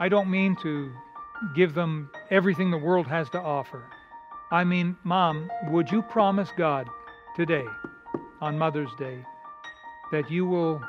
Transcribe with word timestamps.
I 0.00 0.08
don't 0.08 0.28
mean 0.28 0.56
to 0.62 0.90
give 1.54 1.72
them 1.72 2.10
everything 2.30 2.72
the 2.72 2.78
world 2.78 3.06
has 3.06 3.30
to 3.30 3.38
offer. 3.38 3.84
I 4.50 4.64
mean, 4.64 4.96
Mom, 5.04 5.48
would 5.68 5.90
you 5.90 6.02
promise 6.02 6.48
God 6.56 6.88
today, 7.36 7.64
on 8.40 8.58
Mother's 8.58 8.90
Day, 8.98 9.24
that 10.10 10.28
you 10.28 10.46
will 10.46 10.80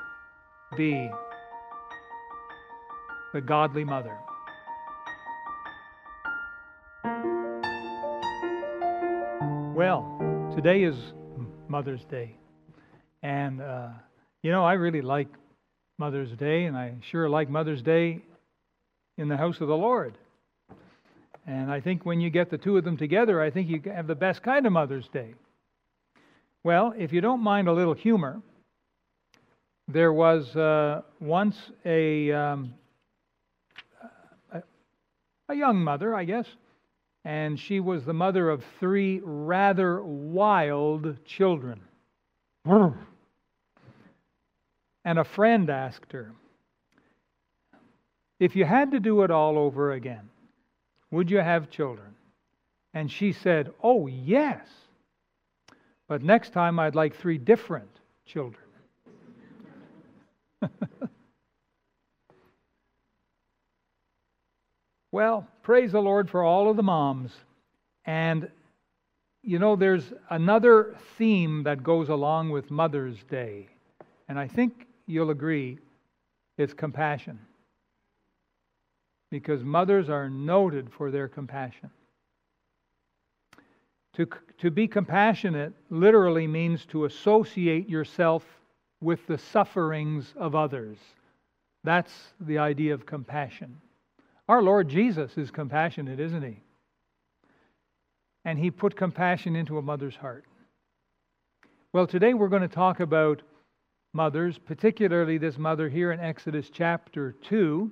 be 0.75 1.09
the 3.31 3.41
godly 3.41 3.83
mother? 3.83 4.17
Well, 9.75 10.51
today 10.55 10.83
is 10.83 10.95
Mother's 11.67 12.05
Day. 12.05 12.37
And, 13.21 13.61
uh, 13.61 13.89
you 14.41 14.51
know, 14.51 14.65
I 14.65 14.73
really 14.73 15.01
like 15.01 15.27
Mother's 15.99 16.31
Day, 16.31 16.65
and 16.65 16.75
I 16.75 16.95
sure 17.11 17.29
like 17.29 17.49
Mother's 17.49 17.83
Day 17.83 18.23
in 19.17 19.27
the 19.27 19.37
house 19.37 19.61
of 19.61 19.67
the 19.67 19.77
Lord. 19.77 20.17
And 21.47 21.71
I 21.71 21.79
think 21.79 22.05
when 22.05 22.19
you 22.19 22.29
get 22.29 22.49
the 22.49 22.57
two 22.57 22.77
of 22.77 22.83
them 22.83 22.97
together, 22.97 23.41
I 23.41 23.51
think 23.51 23.69
you 23.69 23.81
have 23.91 24.07
the 24.07 24.15
best 24.15 24.41
kind 24.41 24.65
of 24.65 24.73
Mother's 24.73 25.07
Day. 25.09 25.35
Well, 26.63 26.93
if 26.97 27.13
you 27.13 27.21
don't 27.21 27.41
mind 27.41 27.67
a 27.67 27.73
little 27.73 27.93
humor, 27.93 28.41
there 29.87 30.11
was 30.11 30.55
uh, 30.55 31.03
once 31.19 31.55
a, 31.85 32.31
um, 32.31 32.73
a, 34.51 34.63
a 35.49 35.53
young 35.53 35.77
mother, 35.83 36.15
I 36.15 36.23
guess, 36.23 36.47
and 37.23 37.59
she 37.59 37.79
was 37.79 38.03
the 38.03 38.13
mother 38.13 38.49
of 38.49 38.63
three 38.79 39.21
rather 39.23 40.03
wild 40.03 41.23
children. 41.25 41.81
and 45.05 45.19
a 45.19 45.23
friend 45.23 45.69
asked 45.69 46.11
her, 46.13 46.31
If 48.39 48.55
you 48.55 48.65
had 48.65 48.91
to 48.91 48.99
do 48.99 49.23
it 49.23 49.31
all 49.31 49.57
over 49.57 49.93
again, 49.93 50.29
would 51.11 51.31
you 51.31 51.37
have 51.37 51.69
children? 51.69 52.15
And 52.93 53.09
she 53.11 53.31
said, 53.31 53.71
Oh, 53.81 54.07
yes. 54.07 54.67
But 56.07 56.21
next 56.21 56.53
time 56.53 56.77
I'd 56.79 56.95
like 56.95 57.15
three 57.15 57.37
different 57.37 57.89
children. 58.25 58.61
well, 65.11 65.47
praise 65.63 65.91
the 65.91 66.01
Lord 66.01 66.29
for 66.29 66.43
all 66.43 66.69
of 66.69 66.77
the 66.77 66.83
moms. 66.83 67.31
And, 68.05 68.51
you 69.41 69.57
know, 69.59 69.75
there's 69.75 70.13
another 70.29 70.95
theme 71.17 71.63
that 71.63 71.81
goes 71.83 72.09
along 72.09 72.51
with 72.51 72.69
Mother's 72.69 73.23
Day. 73.23 73.67
And 74.27 74.37
I 74.37 74.47
think 74.47 74.85
you'll 75.07 75.31
agree 75.31 75.79
it's 76.57 76.73
compassion 76.73 77.39
because 79.35 79.65
mothers 79.65 80.09
are 80.09 80.29
noted 80.29 80.89
for 80.89 81.11
their 81.11 81.27
compassion. 81.27 81.89
To, 84.13 84.25
to 84.59 84.71
be 84.71 84.87
compassionate 84.87 85.73
literally 85.89 86.47
means 86.47 86.85
to 86.85 87.03
associate 87.03 87.89
yourself 87.89 88.45
with 89.01 89.27
the 89.27 89.37
sufferings 89.37 90.33
of 90.37 90.55
others. 90.55 90.97
That's 91.83 92.13
the 92.39 92.59
idea 92.59 92.93
of 92.93 93.05
compassion. 93.05 93.81
Our 94.47 94.63
Lord 94.63 94.87
Jesus 94.87 95.37
is 95.37 95.51
compassionate, 95.51 96.21
isn't 96.21 96.43
he? 96.43 96.61
And 98.45 98.57
he 98.57 98.71
put 98.71 98.95
compassion 98.95 99.57
into 99.57 99.77
a 99.77 99.81
mother's 99.81 100.15
heart. 100.15 100.45
Well, 101.91 102.07
today 102.07 102.33
we're 102.33 102.47
going 102.47 102.61
to 102.61 102.69
talk 102.69 103.01
about 103.01 103.41
mothers, 104.13 104.57
particularly 104.57 105.37
this 105.37 105.57
mother 105.57 105.89
here 105.89 106.13
in 106.13 106.21
Exodus 106.21 106.69
chapter 106.71 107.33
2. 107.33 107.91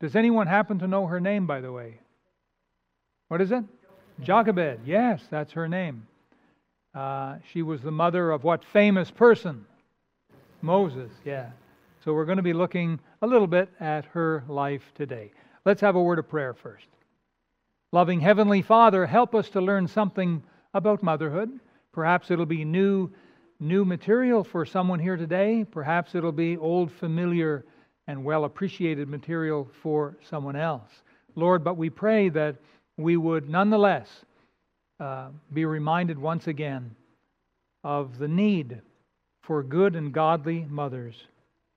Does 0.00 0.16
anyone 0.16 0.46
happen 0.46 0.78
to 0.78 0.86
know 0.86 1.06
her 1.06 1.20
name, 1.20 1.46
by 1.46 1.60
the 1.60 1.70
way? 1.70 1.98
What 3.28 3.40
is 3.40 3.52
it? 3.52 3.64
Jochebed. 4.22 4.80
Yes, 4.86 5.22
that's 5.30 5.52
her 5.52 5.68
name. 5.68 6.06
Uh, 6.94 7.36
she 7.52 7.62
was 7.62 7.82
the 7.82 7.90
mother 7.90 8.30
of 8.30 8.42
what 8.42 8.64
famous 8.64 9.10
person? 9.10 9.64
Moses, 10.62 11.10
yeah. 11.24 11.50
So 12.04 12.14
we're 12.14 12.24
going 12.24 12.38
to 12.38 12.42
be 12.42 12.54
looking 12.54 12.98
a 13.22 13.26
little 13.26 13.46
bit 13.46 13.68
at 13.78 14.06
her 14.06 14.42
life 14.48 14.82
today. 14.94 15.30
Let's 15.64 15.82
have 15.82 15.96
a 15.96 16.02
word 16.02 16.18
of 16.18 16.28
prayer 16.28 16.54
first. 16.54 16.86
Loving 17.92 18.20
Heavenly 18.20 18.62
Father, 18.62 19.04
help 19.06 19.34
us 19.34 19.50
to 19.50 19.60
learn 19.60 19.86
something 19.86 20.42
about 20.72 21.02
motherhood. 21.02 21.50
Perhaps 21.92 22.30
it'll 22.30 22.46
be 22.46 22.64
new, 22.64 23.10
new 23.58 23.84
material 23.84 24.44
for 24.44 24.64
someone 24.64 24.98
here 24.98 25.16
today. 25.16 25.64
Perhaps 25.70 26.14
it'll 26.14 26.32
be 26.32 26.56
old, 26.56 26.90
familiar 26.90 27.64
and 28.06 28.24
well 28.24 28.44
appreciated 28.44 29.08
material 29.08 29.68
for 29.82 30.16
someone 30.28 30.56
else. 30.56 30.90
Lord, 31.34 31.62
but 31.62 31.76
we 31.76 31.90
pray 31.90 32.28
that 32.30 32.56
we 32.96 33.16
would 33.16 33.48
nonetheless 33.48 34.08
uh, 34.98 35.28
be 35.52 35.64
reminded 35.64 36.18
once 36.18 36.46
again 36.46 36.94
of 37.82 38.18
the 38.18 38.28
need 38.28 38.80
for 39.42 39.62
good 39.62 39.96
and 39.96 40.12
godly 40.12 40.66
mothers. 40.68 41.14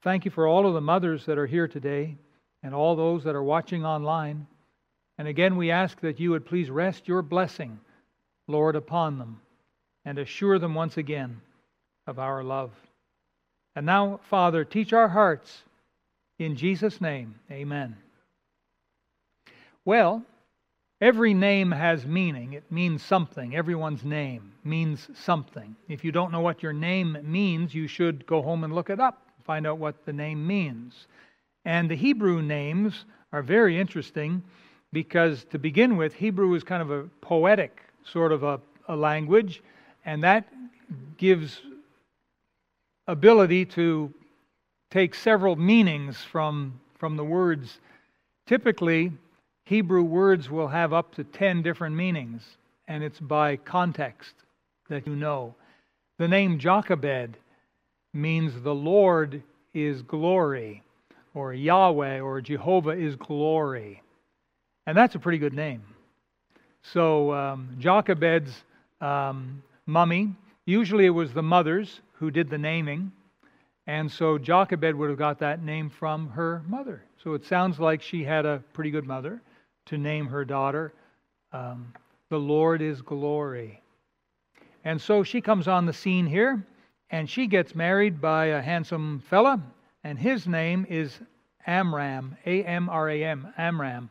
Thank 0.03 0.25
you 0.25 0.31
for 0.31 0.47
all 0.47 0.67
of 0.67 0.73
the 0.73 0.81
mothers 0.81 1.25
that 1.25 1.37
are 1.37 1.47
here 1.47 1.67
today 1.67 2.17
and 2.61 2.73
all 2.73 2.95
those 2.95 3.23
that 3.23 3.35
are 3.35 3.43
watching 3.43 3.85
online. 3.85 4.45
And 5.17 5.27
again, 5.27 5.55
we 5.55 5.71
ask 5.71 5.99
that 6.01 6.19
you 6.19 6.31
would 6.31 6.45
please 6.45 6.69
rest 6.69 7.07
your 7.07 7.21
blessing, 7.21 7.79
Lord, 8.47 8.75
upon 8.75 9.17
them 9.17 9.39
and 10.05 10.17
assure 10.17 10.59
them 10.59 10.75
once 10.75 10.97
again 10.97 11.39
of 12.07 12.19
our 12.19 12.43
love. 12.43 12.71
And 13.75 13.85
now, 13.85 14.19
Father, 14.29 14.65
teach 14.65 14.91
our 14.91 15.07
hearts 15.07 15.63
in 16.43 16.55
Jesus' 16.55 17.01
name, 17.01 17.35
amen. 17.51 17.95
Well, 19.85 20.23
every 21.01 21.33
name 21.33 21.71
has 21.71 22.05
meaning. 22.05 22.53
It 22.53 22.71
means 22.71 23.03
something. 23.03 23.55
Everyone's 23.55 24.03
name 24.03 24.53
means 24.63 25.09
something. 25.13 25.75
If 25.89 26.03
you 26.03 26.11
don't 26.11 26.31
know 26.31 26.41
what 26.41 26.63
your 26.63 26.73
name 26.73 27.17
means, 27.23 27.73
you 27.73 27.87
should 27.87 28.25
go 28.25 28.41
home 28.41 28.63
and 28.63 28.73
look 28.73 28.89
it 28.89 28.99
up, 28.99 29.27
find 29.43 29.67
out 29.67 29.77
what 29.77 30.05
the 30.05 30.13
name 30.13 30.45
means. 30.45 31.07
And 31.65 31.89
the 31.89 31.95
Hebrew 31.95 32.41
names 32.41 33.05
are 33.31 33.41
very 33.41 33.79
interesting 33.79 34.43
because, 34.91 35.45
to 35.45 35.59
begin 35.59 35.97
with, 35.97 36.13
Hebrew 36.13 36.53
is 36.53 36.63
kind 36.63 36.81
of 36.81 36.91
a 36.91 37.03
poetic 37.21 37.81
sort 38.05 38.31
of 38.31 38.43
a, 38.43 38.59
a 38.87 38.95
language, 38.95 39.61
and 40.05 40.23
that 40.23 40.47
gives 41.17 41.61
ability 43.07 43.65
to 43.65 44.13
take 44.93 45.15
several 45.15 45.55
meanings 45.55 46.17
from, 46.23 46.79
from 46.99 47.17
the 47.17 47.23
words. 47.23 47.79
Typically, 48.45 49.11
Hebrew 49.65 50.03
words 50.03 50.51
will 50.51 50.67
have 50.67 50.93
up 50.93 51.15
to 51.15 51.23
10 51.23 51.63
different 51.63 51.95
meanings, 51.95 52.43
and 52.87 53.03
it's 53.03 53.19
by 53.19 53.55
context 53.55 54.35
that 54.89 55.07
you 55.07 55.15
know. 55.15 55.55
The 56.19 56.27
name 56.27 56.59
Jochebed 56.59 57.37
means 58.13 58.61
the 58.61 58.75
Lord 58.75 59.41
is 59.73 60.03
glory, 60.03 60.83
or 61.33 61.55
Yahweh 61.55 62.19
or 62.19 62.39
Jehovah 62.39 62.91
is 62.91 63.15
glory. 63.15 63.99
And 64.85 64.95
that's 64.95 65.15
a 65.15 65.19
pretty 65.19 65.39
good 65.39 65.55
name. 65.55 65.81
So, 66.83 67.33
um, 67.33 67.75
Jochebed's 67.79 68.63
um, 69.01 69.63
mummy, 69.87 70.35
usually 70.67 71.07
it 71.07 71.09
was 71.09 71.33
the 71.33 71.41
mothers 71.41 72.01
who 72.19 72.29
did 72.29 72.51
the 72.51 72.59
naming. 72.59 73.11
And 73.85 74.09
so 74.09 74.37
Jochebed 74.37 74.95
would 74.95 75.09
have 75.09 75.19
got 75.19 75.39
that 75.39 75.61
name 75.61 75.89
from 75.89 76.29
her 76.29 76.63
mother. 76.67 77.03
So 77.21 77.33
it 77.33 77.45
sounds 77.45 77.79
like 77.79 78.01
she 78.01 78.23
had 78.23 78.45
a 78.45 78.63
pretty 78.73 78.91
good 78.91 79.05
mother 79.05 79.41
to 79.87 79.97
name 79.97 80.27
her 80.27 80.45
daughter. 80.45 80.93
Um, 81.51 81.93
the 82.29 82.39
Lord 82.39 82.81
is 82.81 83.01
glory. 83.01 83.81
And 84.85 84.99
so 84.99 85.23
she 85.23 85.41
comes 85.41 85.67
on 85.67 85.85
the 85.85 85.93
scene 85.93 86.25
here, 86.25 86.65
and 87.09 87.29
she 87.29 87.47
gets 87.47 87.75
married 87.75 88.19
by 88.19 88.45
a 88.47 88.61
handsome 88.61 89.21
fella, 89.29 89.61
and 90.03 90.17
his 90.17 90.47
name 90.47 90.85
is 90.89 91.19
Amram, 91.67 92.35
A 92.45 92.63
M 92.63 92.89
R 92.89 93.09
A 93.09 93.23
M, 93.23 93.53
Amram. 93.57 94.09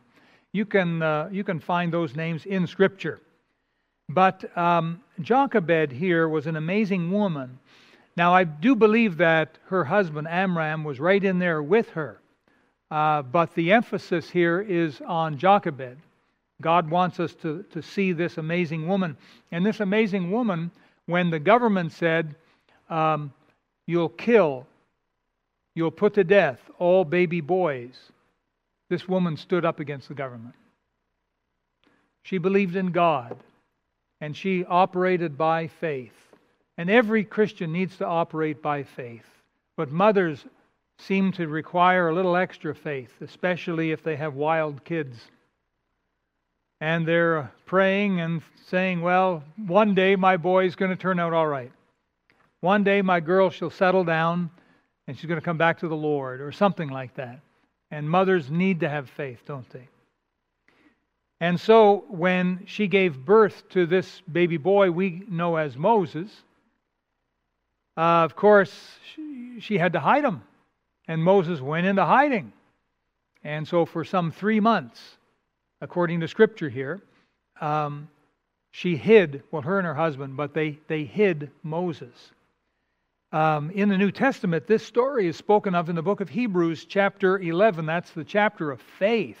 You 0.51 0.65
can, 0.65 1.01
uh, 1.01 1.29
you 1.31 1.43
can 1.43 1.59
find 1.59 1.91
those 1.91 2.15
names 2.15 2.45
in 2.45 2.65
Scripture. 2.67 3.19
But 4.09 4.55
um, 4.57 5.01
Jochebed 5.21 5.91
here 5.91 6.29
was 6.29 6.47
an 6.47 6.55
amazing 6.55 7.11
woman 7.11 7.59
now, 8.15 8.33
I 8.33 8.43
do 8.43 8.75
believe 8.75 9.17
that 9.17 9.57
her 9.65 9.83
husband, 9.83 10.27
Amram, 10.27 10.83
was 10.83 10.99
right 10.99 11.23
in 11.23 11.39
there 11.39 11.63
with 11.63 11.89
her. 11.91 12.19
Uh, 12.91 13.23
but 13.23 13.55
the 13.55 13.71
emphasis 13.71 14.29
here 14.29 14.61
is 14.61 15.01
on 15.01 15.37
Jochebed. 15.37 15.97
God 16.61 16.89
wants 16.89 17.19
us 17.19 17.33
to, 17.35 17.63
to 17.71 17.81
see 17.81 18.11
this 18.11 18.37
amazing 18.37 18.87
woman. 18.87 19.17
And 19.51 19.65
this 19.65 19.79
amazing 19.79 20.29
woman, 20.29 20.69
when 21.07 21.31
the 21.31 21.39
government 21.39 21.91
said, 21.91 22.35
um, 22.89 23.33
You'll 23.85 24.09
kill, 24.09 24.65
you'll 25.75 25.91
put 25.91 26.13
to 26.13 26.23
death 26.23 26.59
all 26.79 27.03
baby 27.03 27.41
boys, 27.41 28.11
this 28.89 29.09
woman 29.09 29.35
stood 29.35 29.65
up 29.65 29.81
against 29.81 30.07
the 30.07 30.13
government. 30.13 30.55
She 32.21 32.37
believed 32.37 32.77
in 32.77 32.91
God, 32.91 33.35
and 34.21 34.37
she 34.37 34.63
operated 34.63 35.37
by 35.37 35.67
faith. 35.67 36.22
And 36.77 36.89
every 36.89 37.23
Christian 37.23 37.71
needs 37.71 37.97
to 37.97 38.05
operate 38.05 38.61
by 38.61 38.83
faith. 38.83 39.25
But 39.77 39.91
mothers 39.91 40.45
seem 40.99 41.31
to 41.33 41.47
require 41.47 42.09
a 42.09 42.15
little 42.15 42.35
extra 42.35 42.73
faith, 42.73 43.11
especially 43.21 43.91
if 43.91 44.03
they 44.03 44.15
have 44.15 44.35
wild 44.35 44.83
kids. 44.83 45.17
And 46.81 47.07
they're 47.07 47.51
praying 47.65 48.19
and 48.19 48.41
saying, 48.67 49.01
Well, 49.01 49.43
one 49.57 49.95
day 49.95 50.15
my 50.15 50.37
boy's 50.37 50.75
going 50.75 50.91
to 50.91 50.97
turn 50.97 51.19
out 51.19 51.33
all 51.33 51.47
right. 51.47 51.71
One 52.61 52.83
day 52.83 53.01
my 53.01 53.19
girl 53.19 53.49
shall 53.49 53.69
settle 53.69 54.03
down 54.03 54.49
and 55.07 55.17
she's 55.17 55.27
going 55.27 55.39
to 55.39 55.45
come 55.45 55.57
back 55.57 55.79
to 55.79 55.87
the 55.87 55.95
Lord, 55.95 56.41
or 56.41 56.51
something 56.51 56.89
like 56.89 57.13
that. 57.15 57.39
And 57.91 58.09
mothers 58.09 58.49
need 58.49 58.79
to 58.79 58.89
have 58.89 59.09
faith, 59.09 59.41
don't 59.45 59.69
they? 59.71 59.87
And 61.39 61.59
so 61.59 62.05
when 62.07 62.63
she 62.65 62.87
gave 62.87 63.25
birth 63.25 63.67
to 63.69 63.85
this 63.85 64.21
baby 64.31 64.57
boy 64.57 64.91
we 64.91 65.23
know 65.29 65.57
as 65.57 65.75
Moses, 65.75 66.31
uh, 67.97 68.23
of 68.23 68.35
course, 68.35 68.73
she, 69.13 69.57
she 69.59 69.77
had 69.77 69.93
to 69.93 69.99
hide 69.99 70.23
him. 70.23 70.43
And 71.07 71.23
Moses 71.23 71.59
went 71.59 71.85
into 71.85 72.05
hiding. 72.05 72.53
And 73.43 73.67
so 73.67 73.85
for 73.85 74.05
some 74.05 74.31
three 74.31 74.59
months, 74.59 75.01
according 75.81 76.21
to 76.21 76.27
scripture 76.27 76.69
here, 76.69 77.01
um, 77.59 78.07
she 78.71 78.95
hid, 78.95 79.43
well, 79.51 79.61
her 79.61 79.77
and 79.77 79.85
her 79.85 79.93
husband, 79.93 80.37
but 80.37 80.53
they, 80.53 80.79
they 80.87 81.03
hid 81.03 81.51
Moses. 81.61 82.31
Um, 83.31 83.69
in 83.71 83.89
the 83.89 83.97
New 83.97 84.11
Testament, 84.11 84.67
this 84.67 84.85
story 84.85 85.27
is 85.27 85.35
spoken 85.35 85.75
of 85.75 85.89
in 85.89 85.95
the 85.95 86.01
book 86.01 86.21
of 86.21 86.29
Hebrews, 86.29 86.85
chapter 86.85 87.37
11. 87.39 87.85
That's 87.85 88.11
the 88.11 88.23
chapter 88.23 88.71
of 88.71 88.81
faith. 88.99 89.39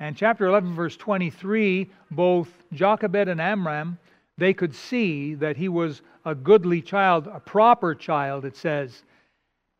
And 0.00 0.16
chapter 0.16 0.46
11, 0.46 0.74
verse 0.74 0.96
23, 0.96 1.90
both 2.10 2.48
Jochebed 2.72 3.28
and 3.28 3.40
Amram, 3.40 3.98
they 4.38 4.54
could 4.54 4.74
see 4.74 5.34
that 5.34 5.56
he 5.56 5.68
was 5.68 6.00
a 6.24 6.34
goodly 6.34 6.80
child, 6.80 7.26
a 7.26 7.40
proper 7.40 7.94
child, 7.94 8.44
it 8.44 8.56
says. 8.56 9.02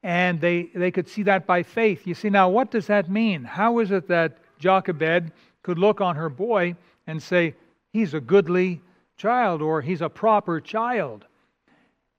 And 0.02 0.40
they, 0.40 0.64
they 0.74 0.90
could 0.90 1.08
see 1.08 1.22
that 1.24 1.46
by 1.46 1.62
faith. 1.62 2.06
You 2.06 2.14
see, 2.14 2.28
now 2.28 2.48
what 2.48 2.70
does 2.70 2.88
that 2.88 3.08
mean? 3.08 3.44
How 3.44 3.78
is 3.78 3.90
it 3.92 4.08
that 4.08 4.38
Jochebed 4.58 5.32
could 5.62 5.78
look 5.78 6.00
on 6.00 6.16
her 6.16 6.28
boy 6.28 6.74
and 7.06 7.22
say, 7.22 7.54
he's 7.92 8.14
a 8.14 8.20
goodly 8.20 8.80
child 9.16 9.62
or 9.62 9.80
he's 9.80 10.02
a 10.02 10.08
proper 10.08 10.60
child? 10.60 11.24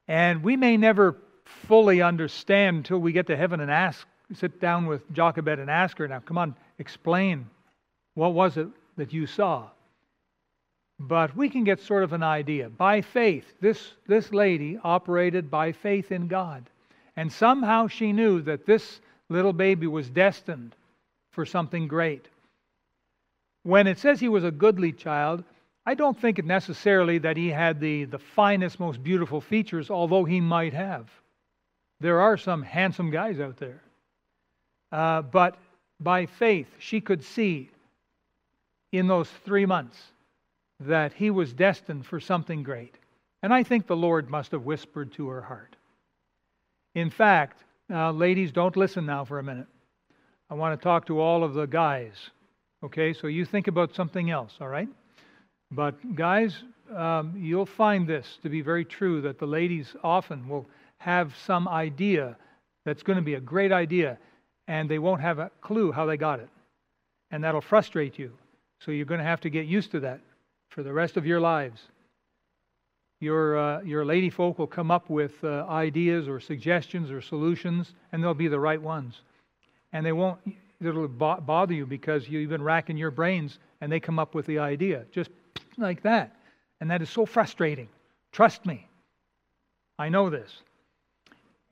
And 0.07 0.42
we 0.42 0.56
may 0.56 0.77
never 0.77 1.18
fully 1.45 2.01
understand 2.01 2.77
until 2.77 3.00
we 3.00 3.12
get 3.12 3.27
to 3.27 3.35
heaven 3.35 3.59
and 3.59 3.69
ask, 3.69 4.07
sit 4.33 4.62
down 4.62 4.85
with 4.85 5.12
Jochebed 5.12 5.59
and 5.59 5.69
ask 5.69 5.97
her, 5.97 6.07
now 6.07 6.19
come 6.19 6.38
on, 6.38 6.56
explain 6.77 7.50
what 8.13 8.33
was 8.33 8.57
it 8.57 8.68
that 8.97 9.12
you 9.12 9.25
saw? 9.25 9.69
But 10.99 11.35
we 11.35 11.49
can 11.49 11.63
get 11.63 11.79
sort 11.79 12.03
of 12.03 12.11
an 12.11 12.23
idea. 12.23 12.69
By 12.69 13.01
faith, 13.01 13.45
this, 13.61 13.93
this 14.05 14.33
lady 14.33 14.77
operated 14.83 15.49
by 15.49 15.71
faith 15.71 16.11
in 16.11 16.27
God. 16.27 16.69
And 17.15 17.31
somehow 17.31 17.87
she 17.87 18.11
knew 18.11 18.41
that 18.41 18.65
this 18.65 18.99
little 19.29 19.53
baby 19.53 19.87
was 19.87 20.09
destined 20.09 20.75
for 21.31 21.45
something 21.45 21.87
great. 21.87 22.27
When 23.63 23.87
it 23.87 23.97
says 23.97 24.19
he 24.19 24.27
was 24.27 24.43
a 24.43 24.51
goodly 24.51 24.91
child, 24.91 25.43
I 25.85 25.93
don't 25.93 26.19
think 26.19 26.37
it 26.37 26.45
necessarily 26.45 27.17
that 27.19 27.37
he 27.37 27.49
had 27.49 27.79
the, 27.79 28.05
the 28.05 28.19
finest, 28.19 28.79
most 28.79 29.01
beautiful 29.01 29.39
features, 29.39 29.89
although 29.89 30.25
he 30.25 30.41
might 30.41 30.73
have. 30.73 31.09
There 32.01 32.19
are 32.19 32.37
some 32.37 32.61
handsome 32.61 33.09
guys 33.09 33.39
out 33.39 33.57
there. 33.57 33.81
Uh, 34.91 35.21
but 35.21 35.57
by 35.99 36.25
faith, 36.25 36.67
she 36.79 36.99
could 36.99 37.23
see 37.23 37.69
in 38.91 39.07
those 39.07 39.29
three 39.45 39.65
months 39.65 39.97
that 40.79 41.13
he 41.13 41.29
was 41.29 41.53
destined 41.53 42.05
for 42.05 42.19
something 42.19 42.63
great. 42.63 42.95
And 43.43 43.53
I 43.53 43.63
think 43.63 43.87
the 43.87 43.95
Lord 43.95 44.29
must 44.29 44.51
have 44.51 44.63
whispered 44.63 45.13
to 45.13 45.27
her 45.27 45.41
heart. 45.41 45.75
In 46.95 47.09
fact, 47.09 47.63
uh, 47.91 48.11
ladies, 48.11 48.51
don't 48.51 48.75
listen 48.75 49.05
now 49.05 49.25
for 49.25 49.39
a 49.39 49.43
minute. 49.43 49.67
I 50.49 50.55
want 50.55 50.79
to 50.79 50.83
talk 50.83 51.05
to 51.07 51.19
all 51.19 51.43
of 51.43 51.53
the 51.53 51.65
guys. 51.65 52.13
Okay, 52.83 53.13
so 53.13 53.27
you 53.27 53.45
think 53.45 53.67
about 53.67 53.93
something 53.93 54.31
else, 54.31 54.55
all 54.61 54.67
right? 54.67 54.89
But, 55.71 56.15
guys, 56.15 56.63
um, 56.95 57.33
you'll 57.37 57.65
find 57.65 58.07
this 58.07 58.39
to 58.41 58.49
be 58.49 58.61
very 58.61 58.85
true 58.85 59.21
that 59.21 59.37
the 59.37 59.45
ladies 59.45 59.95
often 60.03 60.47
will 60.47 60.65
have 60.97 61.35
some 61.45 61.67
idea 61.67 62.37
that's 62.85 63.03
going 63.03 63.17
to 63.17 63.23
be 63.23 63.35
a 63.35 63.39
great 63.39 63.71
idea, 63.71 64.17
and 64.67 64.89
they 64.89 64.99
won't 64.99 65.21
have 65.21 65.39
a 65.39 65.51
clue 65.61 65.91
how 65.91 66.05
they 66.05 66.17
got 66.17 66.39
it. 66.39 66.49
And 67.31 67.43
that'll 67.43 67.61
frustrate 67.61 68.17
you. 68.17 68.31
So 68.79 68.91
you're 68.91 69.05
going 69.05 69.19
to 69.19 69.25
have 69.25 69.41
to 69.41 69.49
get 69.49 69.65
used 69.65 69.91
to 69.91 69.99
that 69.99 70.21
for 70.69 70.83
the 70.83 70.94
rest 70.94 71.18
of 71.18 71.25
your 71.25 71.39
lives. 71.39 71.81
Your, 73.19 73.57
uh, 73.57 73.81
your 73.81 74.06
lady 74.06 74.30
folk 74.30 74.57
will 74.60 74.68
come 74.68 74.92
up 74.92 75.10
with 75.10 75.44
uh, 75.44 75.66
ideas 75.68 76.27
or 76.27 76.39
suggestions 76.39 77.12
or 77.12 77.21
solutions, 77.21 77.94
and 78.12 78.24
they'll 78.24 78.33
be 78.33 78.48
the 78.48 78.60
right 78.60 78.81
ones. 78.81 79.21
And 79.92 80.06
they 80.06 80.13
won't, 80.13 80.39
it'll 80.80 81.07
bother 81.07 81.74
you 81.74 81.86
because 81.86 82.30
you've 82.30 82.50
been 82.50 82.62
racking 82.62 82.95
your 82.98 83.12
brains 83.12 83.60
and 83.81 83.92
they 83.92 84.00
come 84.00 84.19
up 84.19 84.36
with 84.36 84.45
the 84.45 84.60
idea. 84.60 85.06
Just 85.12 85.31
like 85.77 86.01
that. 86.04 86.36
And 86.80 86.89
that 86.92 87.01
is 87.01 87.10
so 87.10 87.25
frustrating. 87.25 87.89
Trust 88.31 88.66
me. 88.66 88.88
I 89.98 90.10
know 90.10 90.30
this. 90.30 90.62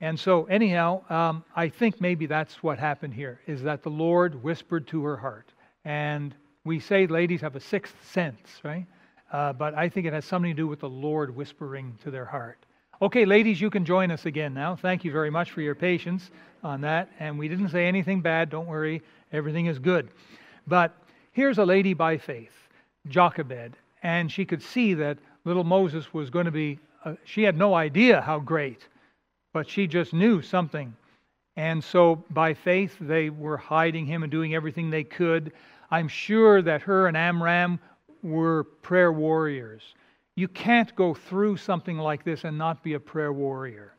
And 0.00 0.18
so, 0.18 0.44
anyhow, 0.44 1.02
um, 1.10 1.44
I 1.56 1.68
think 1.68 2.00
maybe 2.00 2.26
that's 2.26 2.62
what 2.62 2.78
happened 2.78 3.14
here 3.14 3.40
is 3.46 3.62
that 3.62 3.82
the 3.82 3.90
Lord 3.90 4.42
whispered 4.42 4.86
to 4.88 5.02
her 5.04 5.16
heart. 5.16 5.52
And 5.84 6.34
we 6.68 6.78
say 6.78 7.06
ladies 7.06 7.40
have 7.40 7.56
a 7.56 7.60
sixth 7.60 7.96
sense, 8.12 8.60
right? 8.62 8.86
Uh, 9.32 9.52
but 9.52 9.74
I 9.74 9.88
think 9.88 10.06
it 10.06 10.12
has 10.12 10.24
something 10.24 10.52
to 10.52 10.56
do 10.56 10.68
with 10.68 10.80
the 10.80 10.88
Lord 10.88 11.34
whispering 11.34 11.98
to 12.04 12.10
their 12.10 12.24
heart. 12.24 12.58
Okay, 13.02 13.24
ladies, 13.24 13.60
you 13.60 13.70
can 13.70 13.84
join 13.84 14.10
us 14.10 14.26
again 14.26 14.54
now. 14.54 14.76
Thank 14.76 15.04
you 15.04 15.10
very 15.10 15.30
much 15.30 15.50
for 15.50 15.60
your 15.60 15.74
patience 15.74 16.30
on 16.62 16.80
that. 16.82 17.08
And 17.18 17.38
we 17.38 17.48
didn't 17.48 17.70
say 17.70 17.86
anything 17.86 18.20
bad. 18.20 18.50
Don't 18.50 18.66
worry, 18.66 19.02
everything 19.32 19.66
is 19.66 19.78
good. 19.78 20.08
But 20.66 20.94
here's 21.32 21.58
a 21.58 21.64
lady 21.64 21.94
by 21.94 22.18
faith, 22.18 22.52
Jochebed 23.08 23.74
and 24.02 24.30
she 24.30 24.44
could 24.44 24.62
see 24.62 24.94
that 24.94 25.18
little 25.44 25.64
Moses 25.64 26.12
was 26.12 26.30
going 26.30 26.44
to 26.44 26.52
be, 26.52 26.78
uh, 27.04 27.14
she 27.24 27.42
had 27.42 27.56
no 27.56 27.74
idea 27.74 28.20
how 28.20 28.38
great, 28.38 28.86
but 29.52 29.68
she 29.68 29.86
just 29.86 30.12
knew 30.12 30.42
something. 30.42 30.94
And 31.56 31.82
so 31.82 32.22
by 32.30 32.54
faith, 32.54 32.96
they 33.00 33.30
were 33.30 33.56
hiding 33.56 34.06
him 34.06 34.22
and 34.22 34.30
doing 34.30 34.54
everything 34.54 34.90
they 34.90 35.04
could. 35.04 35.52
I'm 35.90 36.08
sure 36.08 36.62
that 36.62 36.82
her 36.82 37.06
and 37.06 37.16
Amram 37.16 37.78
were 38.22 38.64
prayer 38.82 39.12
warriors. 39.12 39.82
You 40.36 40.48
can't 40.48 40.94
go 40.94 41.14
through 41.14 41.56
something 41.56 41.98
like 41.98 42.24
this 42.24 42.44
and 42.44 42.56
not 42.56 42.82
be 42.82 42.94
a 42.94 43.00
prayer 43.00 43.32
warrior. 43.32 43.94